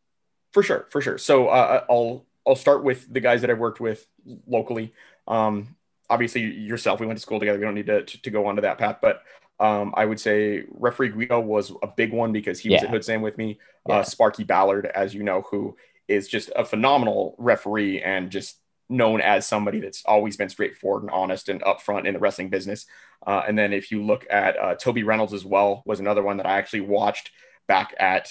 [0.52, 1.18] For sure, for sure.
[1.18, 4.06] So uh, I'll I'll start with the guys that I've worked with
[4.46, 4.94] locally.
[5.28, 5.76] Um,
[6.10, 7.58] obviously yourself, we went to school together.
[7.58, 9.24] We don't need to to, to go on to that path, but
[9.60, 13.22] um, I would say referee Guido was a big one because he was at Hoodslam
[13.22, 13.60] with me.
[13.90, 14.00] Uh, yeah.
[14.00, 15.76] Uh, Sparky Ballard, as you know, who
[16.08, 18.58] is just a phenomenal referee and just
[18.90, 22.86] known as somebody that's always been straightforward and honest and upfront in the wrestling business.
[23.26, 26.38] Uh, and then if you look at uh, Toby Reynolds as well, was another one
[26.38, 27.32] that I actually watched
[27.68, 28.30] back at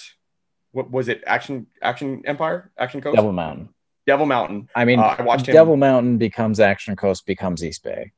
[0.71, 1.23] what was it?
[1.25, 3.69] Action Action Empire Action Coast Devil Mountain.
[4.05, 4.69] Devil Mountain.
[4.75, 5.77] I mean, uh, I watched Devil.
[5.77, 8.11] Mountain becomes Action Coast becomes East Bay.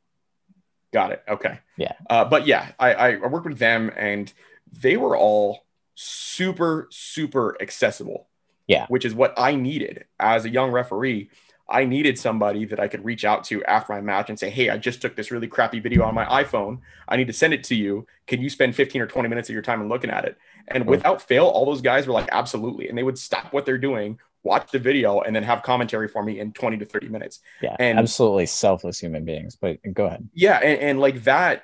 [0.94, 1.24] Got it.
[1.28, 1.60] Okay.
[1.78, 1.94] Yeah.
[2.10, 4.32] Uh, but yeah, I, I worked with them and
[4.72, 5.66] they were all
[5.96, 8.28] super, super accessible.
[8.68, 8.86] Yeah.
[8.88, 11.30] Which is what I needed as a young referee.
[11.68, 14.70] I needed somebody that I could reach out to after my match and say, Hey,
[14.70, 16.80] I just took this really crappy video on my iPhone.
[17.08, 18.06] I need to send it to you.
[18.28, 20.38] Can you spend 15 or 20 minutes of your time and looking at it?
[20.68, 22.88] And without fail, all those guys were like, Absolutely.
[22.88, 26.24] And they would stop what they're doing, watch the video and then have commentary for
[26.24, 27.39] me in 20 to 30 minutes.
[27.62, 27.76] Yeah.
[27.80, 29.58] And absolutely selfless human beings.
[29.60, 30.30] But go ahead.
[30.34, 30.58] Yeah.
[30.58, 31.64] And, and like that,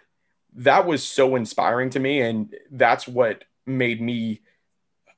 [0.55, 2.21] that was so inspiring to me.
[2.21, 4.41] And that's what made me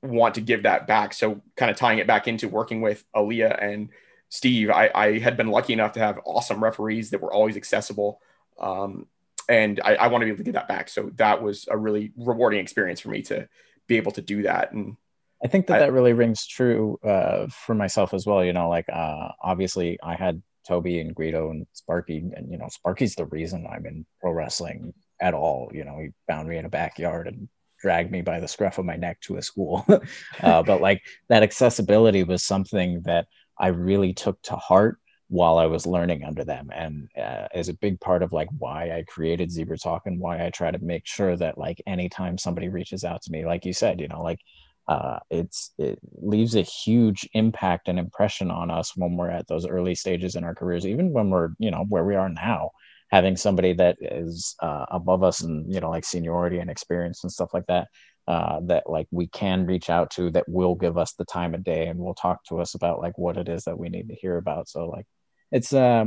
[0.03, 1.13] want to give that back.
[1.13, 3.89] So kind of tying it back into working with Aaliyah and
[4.27, 8.19] Steve, I, I had been lucky enough to have awesome referees that were always accessible.
[8.59, 9.07] Um,
[9.47, 10.89] and I, I want to be able to give that back.
[10.89, 13.47] So that was a really rewarding experience for me to
[13.87, 14.71] be able to do that.
[14.73, 14.97] And
[15.43, 18.43] I think that I, that really rings true uh, for myself as well.
[18.43, 22.67] You know, like uh, obviously I had Toby and Guido and Sparky, and you know,
[22.69, 25.69] Sparky's the reason I'm in pro wrestling at all.
[25.73, 28.85] You know, he found me in a backyard and dragged me by the scruff of
[28.85, 29.85] my neck to a school.
[30.41, 33.27] uh, but like that accessibility was something that
[33.57, 37.73] I really took to heart while I was learning under them, and uh, is a
[37.73, 41.05] big part of like why I created Zebra Talk and why I try to make
[41.05, 44.39] sure that like anytime somebody reaches out to me, like you said, you know, like
[44.87, 49.65] uh, it's it leaves a huge impact and impression on us when we're at those
[49.65, 52.71] early stages in our careers even when we're you know where we are now.
[53.11, 57.31] Having somebody that is uh, above us and you know like seniority and experience and
[57.31, 57.87] stuff like that
[58.27, 61.63] uh, that like we can reach out to that will give us the time of
[61.63, 64.15] day and will talk to us about like what it is that we need to
[64.15, 64.67] hear about.
[64.67, 65.05] So like
[65.51, 66.05] it's uh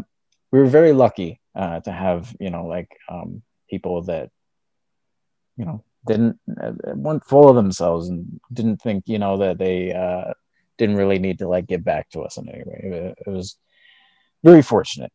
[0.53, 4.31] we were very lucky uh, to have you know like um, people that
[5.57, 9.93] you know didn't uh, weren't full of themselves and didn't think you know that they
[9.93, 10.33] uh,
[10.79, 13.15] didn't really need to like give back to us in any way.
[13.19, 13.57] It, was
[14.43, 15.13] very fortunate.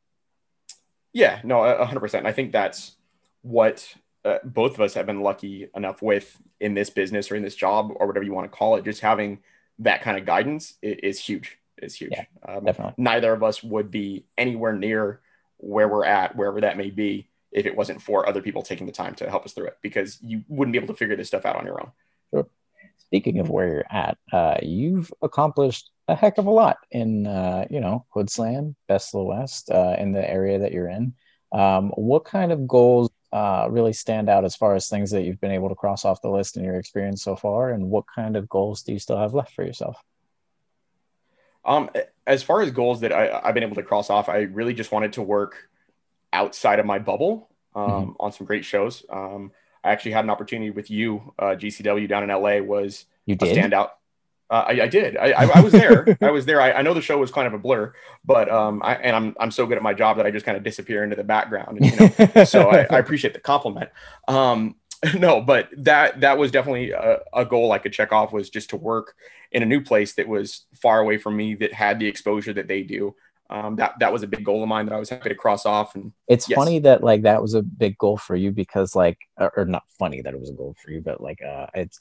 [1.13, 2.25] Yeah, no, hundred percent.
[2.25, 2.95] I think that's
[3.41, 7.43] what uh, both of us have been lucky enough with in this business or in
[7.43, 8.85] this job or whatever you want to call it.
[8.85, 9.39] Just having
[9.79, 11.57] that kind of guidance is, is huge.
[11.81, 12.11] Is huge.
[12.11, 12.93] Yeah, um, definitely.
[12.97, 15.21] Neither of us would be anywhere near
[15.57, 18.93] where we're at, wherever that may be, if it wasn't for other people taking the
[18.93, 21.45] time to help us through it because you wouldn't be able to figure this stuff
[21.45, 21.91] out on your own.
[22.31, 22.47] Sure.
[22.97, 27.65] Speaking of where you're at, uh, you've accomplished a heck of a lot in, uh,
[27.69, 31.13] you know, Hoodslam, Best of the West, uh, in the area that you're in.
[31.51, 35.41] Um, what kind of goals uh, really stand out as far as things that you've
[35.41, 37.71] been able to cross off the list in your experience so far?
[37.71, 40.01] And what kind of goals do you still have left for yourself?
[41.63, 41.89] Um,
[42.25, 44.91] as far as goals that I, have been able to cross off, I really just
[44.91, 45.69] wanted to work
[46.33, 48.11] outside of my bubble um, mm-hmm.
[48.19, 49.05] on some great shows.
[49.09, 49.51] Um,
[49.83, 53.57] I actually had an opportunity with you, uh, GCW down in LA was you did?
[53.57, 53.89] a standout.
[54.49, 55.15] Uh, I, I, did.
[55.15, 56.17] I, I, I was there.
[56.21, 56.59] I was there.
[56.59, 57.93] I, I, know the show was kind of a blur,
[58.25, 60.57] but um, I, and I'm I'm so good at my job that I just kind
[60.57, 61.79] of disappear into the background.
[61.79, 63.91] And, you know, so I, I, appreciate the compliment.
[64.27, 64.75] Um,
[65.17, 68.71] no, but that that was definitely a, a, goal I could check off was just
[68.71, 69.15] to work
[69.53, 72.67] in a new place that was far away from me that had the exposure that
[72.67, 73.15] they do.
[73.51, 75.65] Um, that that was a big goal of mine that I was happy to cross
[75.65, 75.93] off.
[75.95, 76.55] And it's yes.
[76.55, 80.21] funny that like that was a big goal for you because like, or, not funny
[80.21, 81.99] that it was a goal for you, but like uh, it's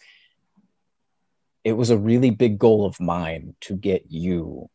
[1.65, 4.71] it was a really big goal of mine to get you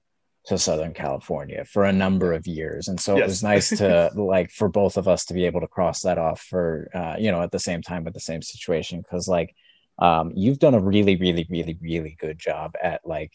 [0.47, 2.89] to Southern California for a number of years.
[2.89, 3.21] And so yes.
[3.21, 6.17] it was nice to like for both of us to be able to cross that
[6.17, 9.55] off for uh, you know at the same time with the same situation because like
[9.97, 13.32] um, you've done a really really really really good job at like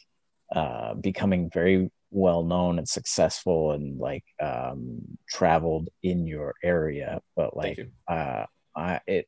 [0.55, 7.21] uh, becoming very well known and successful and like um, traveled in your area.
[7.37, 8.47] But like uh,
[8.77, 9.27] I it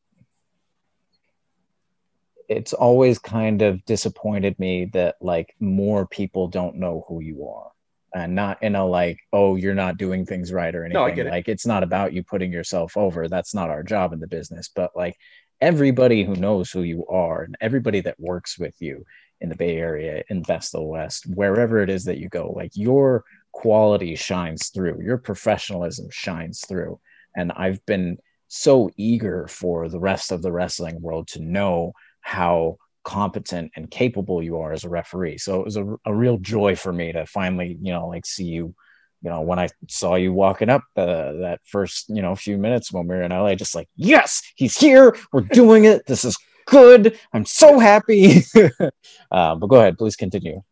[2.49, 7.71] it's always kind of disappointed me that like more people don't know who you are
[8.15, 11.13] and not in a like oh you're not doing things right or anything no, I
[11.13, 11.31] get it.
[11.31, 14.69] like it's not about you putting yourself over that's not our job in the business
[14.75, 15.17] but like
[15.61, 19.05] everybody who knows who you are and everybody that works with you
[19.43, 22.71] in the bay area in Best of West wherever it is that you go like
[22.75, 26.99] your quality shines through your professionalism shines through
[27.37, 28.17] and i've been
[28.49, 34.43] so eager for the rest of the wrestling world to know how competent and capable
[34.43, 35.39] you are as a referee.
[35.39, 38.45] So it was a, a real joy for me to finally, you know, like see
[38.45, 38.75] you,
[39.23, 42.93] you know, when I saw you walking up uh, that first, you know, few minutes
[42.93, 45.17] when we were in LA, just like, yes, he's here.
[45.33, 46.07] We're doing it.
[46.07, 46.37] This is
[46.67, 47.19] good.
[47.33, 48.45] I'm so happy.
[49.31, 50.63] uh, but go ahead, please continue.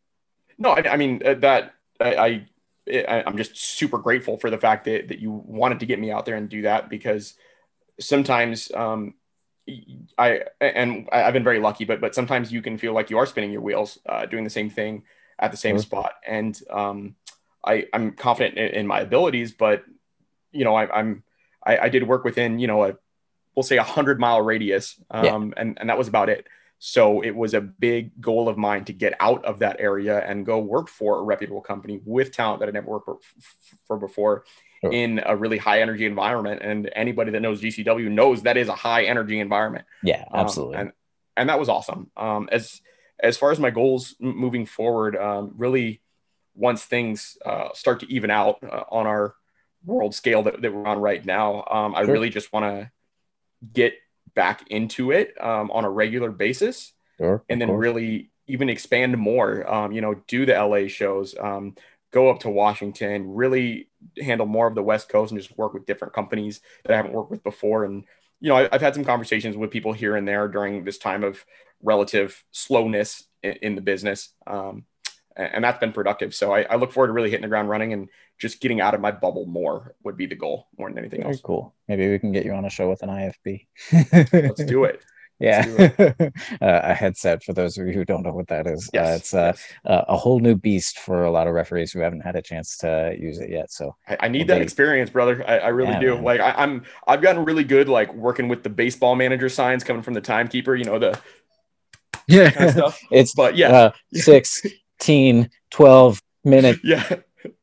[0.59, 2.47] No, I, I mean, uh, that I,
[2.89, 6.11] I, I'm just super grateful for the fact that, that you wanted to get me
[6.11, 7.35] out there and do that because
[7.99, 9.15] sometimes um,
[10.19, 13.27] I and I've been very lucky, but but sometimes you can feel like you are
[13.27, 15.05] spinning your wheels, uh, doing the same thing
[15.39, 15.83] at the same sure.
[15.83, 16.15] spot.
[16.27, 17.17] And um,
[17.65, 19.85] I I'm confident in, in, my abilities, but
[20.53, 21.23] you know I, I'm
[21.65, 22.97] I, I, did work within you know a
[23.61, 25.35] we'll say a hundred mile radius, um, yeah.
[25.59, 26.47] and and that was about it.
[26.79, 30.47] So it was a big goal of mine to get out of that area and
[30.47, 33.19] go work for a reputable company with talent that I never worked for,
[33.87, 34.45] for before
[34.81, 34.91] sure.
[34.91, 36.63] in a really high energy environment.
[36.63, 39.85] And anybody that knows GCW knows that is a high energy environment.
[40.03, 40.77] Yeah, um, absolutely.
[40.77, 40.93] Um, and
[41.37, 42.11] and that was awesome.
[42.17, 42.81] Um, as
[43.23, 46.01] as far as my goals moving forward, um, really
[46.55, 49.35] once things uh, start to even out uh, on our
[49.85, 52.91] world scale that, that we're on right now, um, I really just want to
[53.73, 53.95] get
[54.35, 59.71] back into it um, on a regular basis, sure, and then really even expand more.
[59.71, 61.75] Um, you know, do the LA shows, um,
[62.11, 63.89] go up to Washington, really
[64.21, 67.13] handle more of the West Coast and just work with different companies that I haven't
[67.13, 67.85] worked with before.
[67.85, 68.05] And,
[68.41, 71.23] you know, I, have had some conversations with people here and there during this time
[71.23, 71.45] of
[71.83, 74.33] relative slowness in, in the business.
[74.47, 74.85] Um,
[75.43, 76.35] and that's been productive.
[76.35, 78.95] So I, I, look forward to really hitting the ground running and just getting out
[78.95, 81.41] of my bubble more would be the goal more than anything Very else.
[81.41, 81.75] Cool.
[81.89, 83.67] Maybe we can get you on a show with an IFB.
[84.33, 85.03] Let's do it.
[85.41, 85.65] Yeah,
[85.99, 86.21] uh,
[86.61, 88.89] a headset for those of you who don't know what that is.
[88.89, 90.05] Uh, yes, uh, it's uh, yes.
[90.07, 93.17] a whole new beast for a lot of referees who haven't had a chance to
[93.19, 93.73] use it yet.
[93.73, 94.65] So I, I need we'll that be...
[94.65, 95.43] experience, brother.
[95.49, 96.15] I, I really yeah, do.
[96.17, 96.25] Man.
[96.25, 100.03] Like I, am I've gotten really good, like working with the baseball manager signs coming
[100.03, 100.77] from the timekeeper.
[100.77, 101.19] You know the
[102.29, 103.01] yeah kind of stuff.
[103.11, 103.93] it's but yeah, uh,
[105.01, 107.09] 16, 12 minute yeah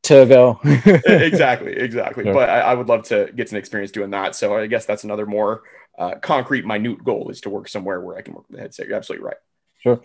[0.02, 0.58] to go.
[0.64, 2.24] exactly, exactly.
[2.24, 2.34] Sure.
[2.34, 4.34] But I, I, would love to get some experience doing that.
[4.34, 5.62] So I guess that's another more
[5.96, 8.88] uh, concrete, minute goal is to work somewhere where I can work with the headset.
[8.88, 9.36] You're absolutely right.
[9.78, 10.00] Sure.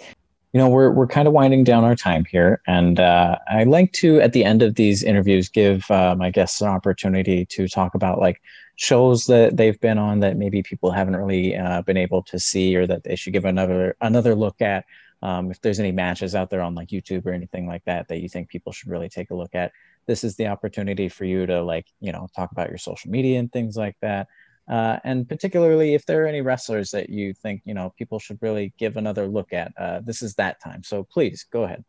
[0.53, 2.61] You know, we're, we're kind of winding down our time here.
[2.67, 6.61] And uh, I like to, at the end of these interviews, give uh, my guests
[6.61, 8.39] an opportunity to talk about like
[8.75, 12.75] shows that they've been on that maybe people haven't really uh, been able to see
[12.75, 14.85] or that they should give another another look at.
[15.23, 18.19] Um, if there's any matches out there on like YouTube or anything like that that
[18.19, 19.71] you think people should really take a look at,
[20.05, 23.39] this is the opportunity for you to like, you know, talk about your social media
[23.39, 24.27] and things like that.
[24.67, 28.37] Uh, and particularly if there are any wrestlers that you think you know people should
[28.41, 30.83] really give another look at uh, this is that time.
[30.83, 31.83] So please go ahead.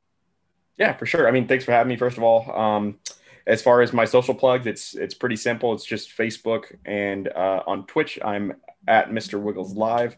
[0.76, 1.28] Yeah for sure.
[1.28, 2.51] I mean thanks for having me first of all.
[2.57, 2.99] Um,
[3.47, 5.72] as far as my social plugs it's it's pretty simple.
[5.72, 8.55] It's just facebook and uh, on twitch i'm
[8.89, 10.16] at mr wiggles live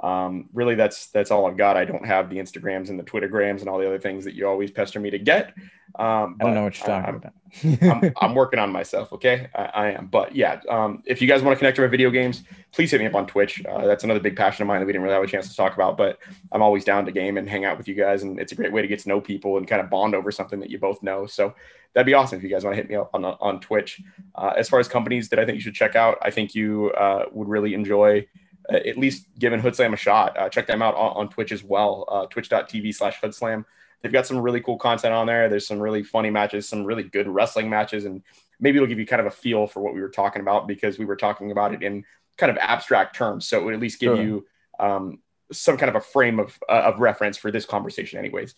[0.00, 1.76] Um, really, that's that's all I've got.
[1.76, 4.46] I don't have the Instagrams and the Twittergrams and all the other things that you
[4.46, 5.54] always pester me to get.
[5.98, 8.04] Um, I don't know what you're talking I'm, about.
[8.04, 9.10] I'm, I'm, working on myself.
[9.14, 10.08] Okay, I, I am.
[10.08, 12.42] But yeah, um, if you guys want to connect to my video games,
[12.72, 13.64] please hit me up on Twitch.
[13.64, 15.56] Uh, that's another big passion of mine that we didn't really have a chance to
[15.56, 15.96] talk about.
[15.96, 16.18] But
[16.52, 18.72] I'm always down to game and hang out with you guys, and it's a great
[18.72, 21.02] way to get to know people and kind of bond over something that you both
[21.02, 21.24] know.
[21.24, 21.54] So
[21.94, 24.02] that'd be awesome if you guys want to hit me up on on Twitch.
[24.34, 26.90] Uh, as far as companies that I think you should check out, I think you
[26.90, 28.26] uh, would really enjoy.
[28.72, 30.36] Uh, at least giving Hoodslam a shot.
[30.36, 33.64] Uh, check them out on, on Twitch as well, uh, twitch.tv slash Hoodslam.
[34.02, 35.48] They've got some really cool content on there.
[35.48, 38.22] There's some really funny matches, some really good wrestling matches, and
[38.60, 40.98] maybe it'll give you kind of a feel for what we were talking about because
[40.98, 42.04] we were talking about it in
[42.36, 43.46] kind of abstract terms.
[43.46, 44.22] So it would at least give sure.
[44.22, 44.46] you
[44.78, 45.18] um,
[45.52, 48.54] some kind of a frame of, uh, of reference for this conversation, anyways.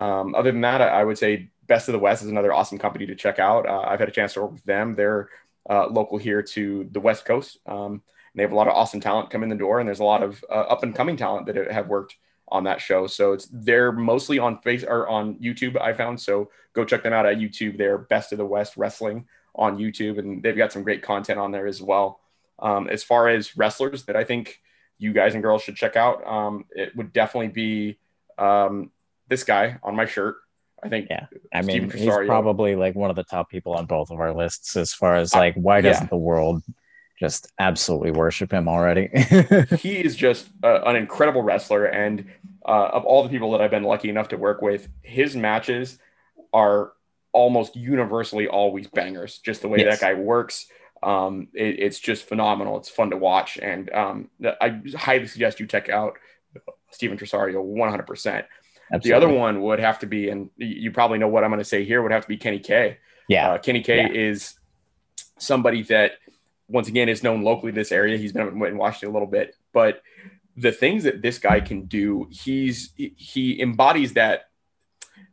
[0.00, 3.06] Um, other than that, I would say Best of the West is another awesome company
[3.06, 3.66] to check out.
[3.66, 4.94] Uh, I've had a chance to work with them.
[4.94, 5.28] They're
[5.68, 7.58] uh, local here to the West Coast.
[7.66, 8.02] Um,
[8.34, 10.22] they have a lot of awesome talent come in the door, and there's a lot
[10.22, 12.16] of uh, up and coming talent that have worked
[12.48, 13.06] on that show.
[13.06, 15.80] So it's they're mostly on face or on YouTube.
[15.80, 17.78] I found so go check them out at YouTube.
[17.78, 21.52] They're Best of the West Wrestling on YouTube, and they've got some great content on
[21.52, 22.20] there as well.
[22.58, 24.60] Um, as far as wrestlers that I think
[24.98, 27.98] you guys and girls should check out, um, it would definitely be
[28.38, 28.90] um,
[29.28, 30.36] this guy on my shirt.
[30.82, 31.06] I think.
[31.08, 34.34] Yeah, I mean, he's probably like one of the top people on both of our
[34.34, 36.08] lists as far as like why doesn't yeah.
[36.08, 36.62] the world
[37.24, 39.08] just absolutely worship him already.
[39.78, 42.26] he is just uh, an incredible wrestler, and
[42.66, 45.98] uh, of all the people that I've been lucky enough to work with, his matches
[46.52, 46.92] are
[47.32, 49.38] almost universally always bangers.
[49.38, 49.98] Just the way yes.
[49.98, 50.66] that guy works,
[51.02, 52.76] um, it, it's just phenomenal.
[52.76, 54.28] It's fun to watch, and um,
[54.60, 56.18] I highly suggest you check out
[56.90, 58.06] Steven Tresario 100.
[58.06, 58.44] percent
[59.00, 61.64] The other one would have to be, and you probably know what I'm going to
[61.64, 62.98] say here, would have to be Kenny K.
[63.28, 64.08] Yeah, uh, Kenny K yeah.
[64.12, 64.58] is
[65.38, 66.12] somebody that
[66.68, 68.16] once again is known locally this area.
[68.16, 70.02] He's been in Washington a little bit, but
[70.56, 74.46] the things that this guy can do, he's he embodies that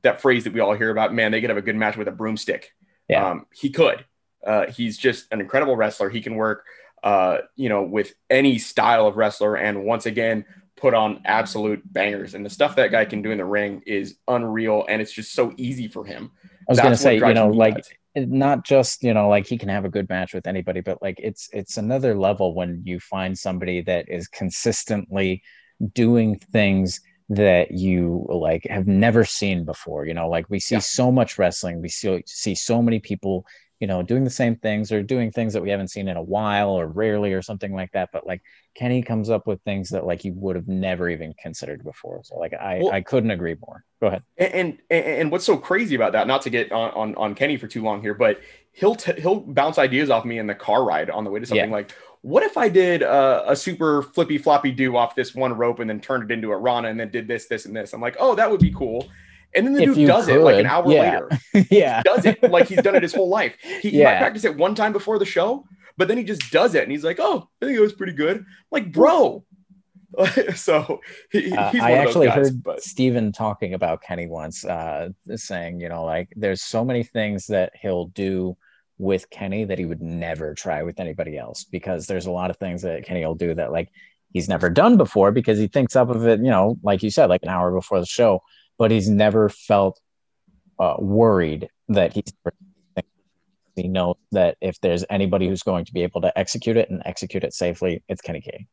[0.02, 1.14] that phrase that we all hear about.
[1.14, 2.74] Man, they could have a good match with a broomstick.
[3.08, 3.30] Yeah.
[3.30, 4.06] Um, he could.
[4.46, 6.10] Uh, he's just an incredible wrestler.
[6.10, 6.66] He can work,
[7.04, 12.34] uh, you know, with any style of wrestler, and once again, put on absolute bangers.
[12.34, 15.34] And the stuff that guy can do in the ring is unreal, and it's just
[15.34, 16.32] so easy for him.
[16.68, 19.58] I was going to say, you know, like nuts not just you know like he
[19.58, 23.00] can have a good match with anybody but like it's it's another level when you
[23.00, 25.42] find somebody that is consistently
[25.94, 27.00] doing things
[27.30, 30.80] that you like have never seen before you know like we see yeah.
[30.80, 33.46] so much wrestling we see see so many people
[33.82, 36.22] you know doing the same things or doing things that we haven't seen in a
[36.22, 38.42] while or rarely or something like that but like
[38.76, 42.38] kenny comes up with things that like you would have never even considered before so
[42.38, 45.96] like i well, i couldn't agree more go ahead and, and and what's so crazy
[45.96, 48.40] about that not to get on on, on kenny for too long here but
[48.72, 51.46] he'll t- he'll bounce ideas off me in the car ride on the way to
[51.46, 51.76] something yeah.
[51.76, 51.92] like
[52.24, 55.90] what if I did a, a, super flippy floppy do off this one rope and
[55.90, 57.94] then turned it into a Rana and then did this, this, and this?
[57.94, 59.10] I'm like, oh, that would be cool.
[59.54, 61.22] And then the if dude does could, it like an hour yeah.
[61.54, 61.68] later.
[61.72, 62.02] yeah.
[62.04, 63.56] does it like he's done it his whole life.
[63.82, 63.92] He, yeah.
[63.92, 65.66] he might practice it one time before the show,
[65.98, 68.14] but then he just does it and he's like, oh, I think it was pretty
[68.14, 68.38] good.
[68.38, 69.44] I'm like, bro.
[70.56, 71.00] so
[71.32, 72.84] he, uh, I actually guys, heard but...
[72.84, 77.72] Steven talking about Kenny once, uh, saying, you know, like there's so many things that
[77.82, 78.58] he'll do
[78.98, 82.58] with Kenny that he would never try with anybody else because there's a lot of
[82.58, 83.90] things that Kenny will do that like
[84.32, 87.28] he's never done before because he thinks up of it, you know, like you said,
[87.28, 88.42] like an hour before the show
[88.82, 90.02] but he's never felt
[90.80, 92.34] uh, worried that he's
[93.76, 97.00] he knows that if there's anybody who's going to be able to execute it and
[97.06, 98.66] execute it safely, it's Kenny K.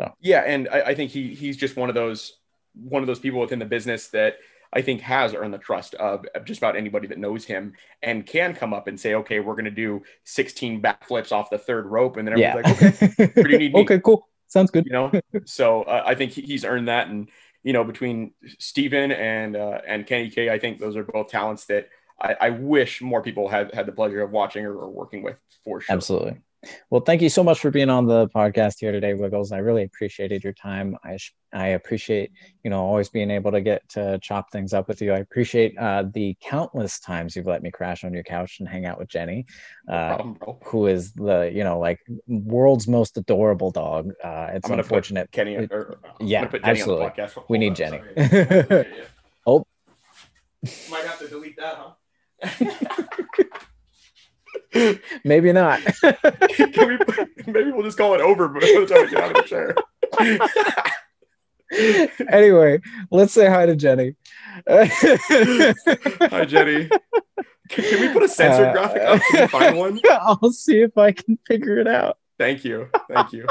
[0.00, 0.12] So.
[0.20, 2.38] Yeah, and I, I think he he's just one of those
[2.72, 4.36] one of those people within the business that
[4.72, 8.54] I think has earned the trust of, just about anybody that knows him and can
[8.54, 12.16] come up and say, okay, we're going to do 16 backflips off the third rope.
[12.16, 13.16] And then everyone's yeah.
[13.18, 14.28] like, okay, okay, cool.
[14.46, 14.86] Sounds good.
[14.86, 15.12] You know,
[15.46, 17.08] so uh, I think he, he's earned that.
[17.08, 17.28] And
[17.62, 21.66] you know, between Steven and uh, and Kenny K, I think those are both talents
[21.66, 21.88] that
[22.20, 25.36] I, I wish more people had had the pleasure of watching or, or working with
[25.64, 25.94] for sure.
[25.94, 26.38] Absolutely.
[26.90, 29.52] Well, thank you so much for being on the podcast here today, Wiggles.
[29.52, 30.96] I really appreciated your time.
[31.04, 32.32] I sh- I appreciate
[32.64, 35.12] you know always being able to get to chop things up with you.
[35.12, 38.86] I appreciate uh, the countless times you've let me crash on your couch and hang
[38.86, 39.46] out with Jenny,
[39.88, 40.22] uh,
[40.64, 44.10] who is the you know like world's most adorable dog.
[44.22, 45.30] Uh, it's unfortunate.
[45.30, 47.10] Kenny, or, yeah, absolutely.
[47.48, 48.00] We need Jenny.
[49.46, 49.64] oh,
[50.90, 51.92] might have to delete that, huh?
[55.24, 55.80] maybe not.
[56.02, 56.98] we,
[57.46, 59.74] maybe we'll just call it over by the time we get out of the chair.
[62.28, 64.14] anyway, let's say hi to Jenny.
[64.68, 66.88] hi, Jenny.
[67.68, 69.20] Can, can, we put a censored uh, graphic up?
[69.30, 70.00] Can you find one?
[70.10, 72.18] I'll see if I can figure it out.
[72.38, 72.88] Thank you.
[73.08, 73.46] Thank you.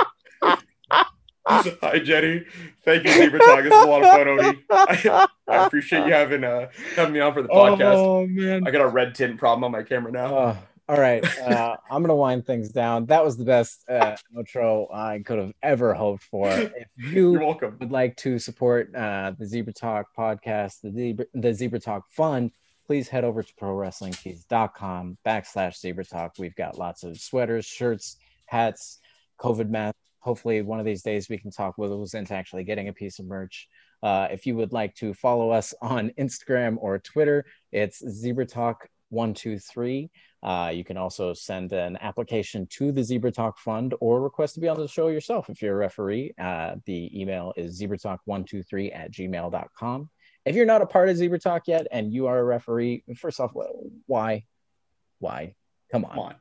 [1.50, 2.44] Hi, Jenny.
[2.84, 3.64] Thank you, Zebra Talk.
[3.64, 4.58] This is a lot of fun, Odie.
[4.70, 7.96] I, I appreciate you having uh, having me on for the podcast.
[7.96, 10.38] Oh man, I got a red tint problem on my camera now.
[10.38, 10.58] Uh,
[10.90, 13.06] all right, uh, I'm gonna wind things down.
[13.08, 16.50] That was the best uh, outro I could have ever hoped for.
[16.50, 17.78] If you You're welcome.
[17.80, 22.52] would like to support uh, the Zebra Talk podcast, the Zebra, the Zebra Talk Fund,
[22.86, 26.36] please head over to prowrestlingtees.com backslash Zebra Talk.
[26.40, 29.00] We've got lots of sweaters, shirts, hats,
[29.40, 32.94] COVID masks hopefully one of these days we can talk Willows into actually getting a
[32.94, 33.70] piece of merch.
[34.04, 38.90] Uh, if you would like to follow us on Instagram or Twitter, it's Zebra Talk
[39.10, 40.12] 123.
[40.48, 44.62] Uh, you can also send an application to the Zebra Talk Fund or request to
[44.62, 46.34] be on the show yourself if you're a referee.
[46.40, 50.10] Uh, the email is zebratalk123 at gmail.com.
[50.46, 53.42] If you're not a part of Zebra Talk yet and you are a referee, first
[53.42, 53.52] off,
[54.06, 54.46] why?
[55.20, 55.54] Why?
[55.92, 56.12] Come on.
[56.12, 56.36] Come on.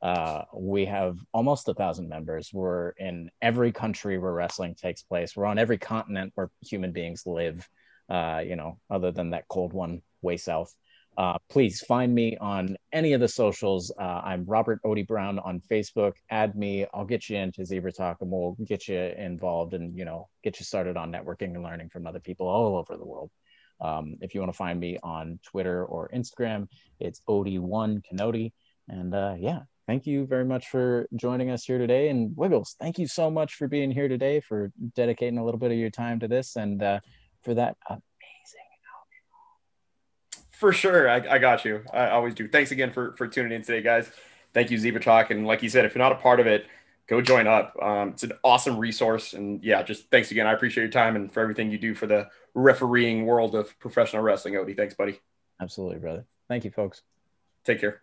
[0.00, 2.50] Uh, we have almost a thousand members.
[2.52, 5.34] We're in every country where wrestling takes place.
[5.34, 7.68] We're on every continent where human beings live.
[8.08, 10.72] Uh, you know, other than that cold one way south.
[11.16, 13.92] Uh, please find me on any of the socials.
[13.98, 16.12] Uh, I'm Robert Odie Brown on Facebook.
[16.30, 16.86] Add me.
[16.94, 20.58] I'll get you into Zebra Talk, and we'll get you involved and you know get
[20.60, 23.30] you started on networking and learning from other people all over the world.
[23.80, 26.68] Um, if you want to find me on Twitter or Instagram,
[27.00, 28.52] it's Odie1 Canody.
[28.88, 32.08] And uh, yeah, thank you very much for joining us here today.
[32.08, 35.70] And Wiggles, thank you so much for being here today, for dedicating a little bit
[35.70, 37.00] of your time to this, and uh,
[37.42, 38.00] for that outro.
[40.60, 41.82] For sure, I, I, got you.
[41.90, 42.46] I always do.
[42.46, 44.10] Thanks again for for tuning in today, guys.
[44.52, 45.30] Thank you, Zebra Talk.
[45.30, 46.66] And like you said, if you're not a part of it,
[47.06, 47.74] go join up.
[47.80, 49.32] Um, it's an awesome resource.
[49.32, 50.46] And yeah, just thanks again.
[50.46, 54.22] I appreciate your time and for everything you do for the refereeing world of professional
[54.22, 54.52] wrestling.
[54.52, 55.18] Odie, thanks, buddy.
[55.62, 56.26] Absolutely, brother.
[56.46, 57.00] Thank you, folks.
[57.64, 58.02] Take care.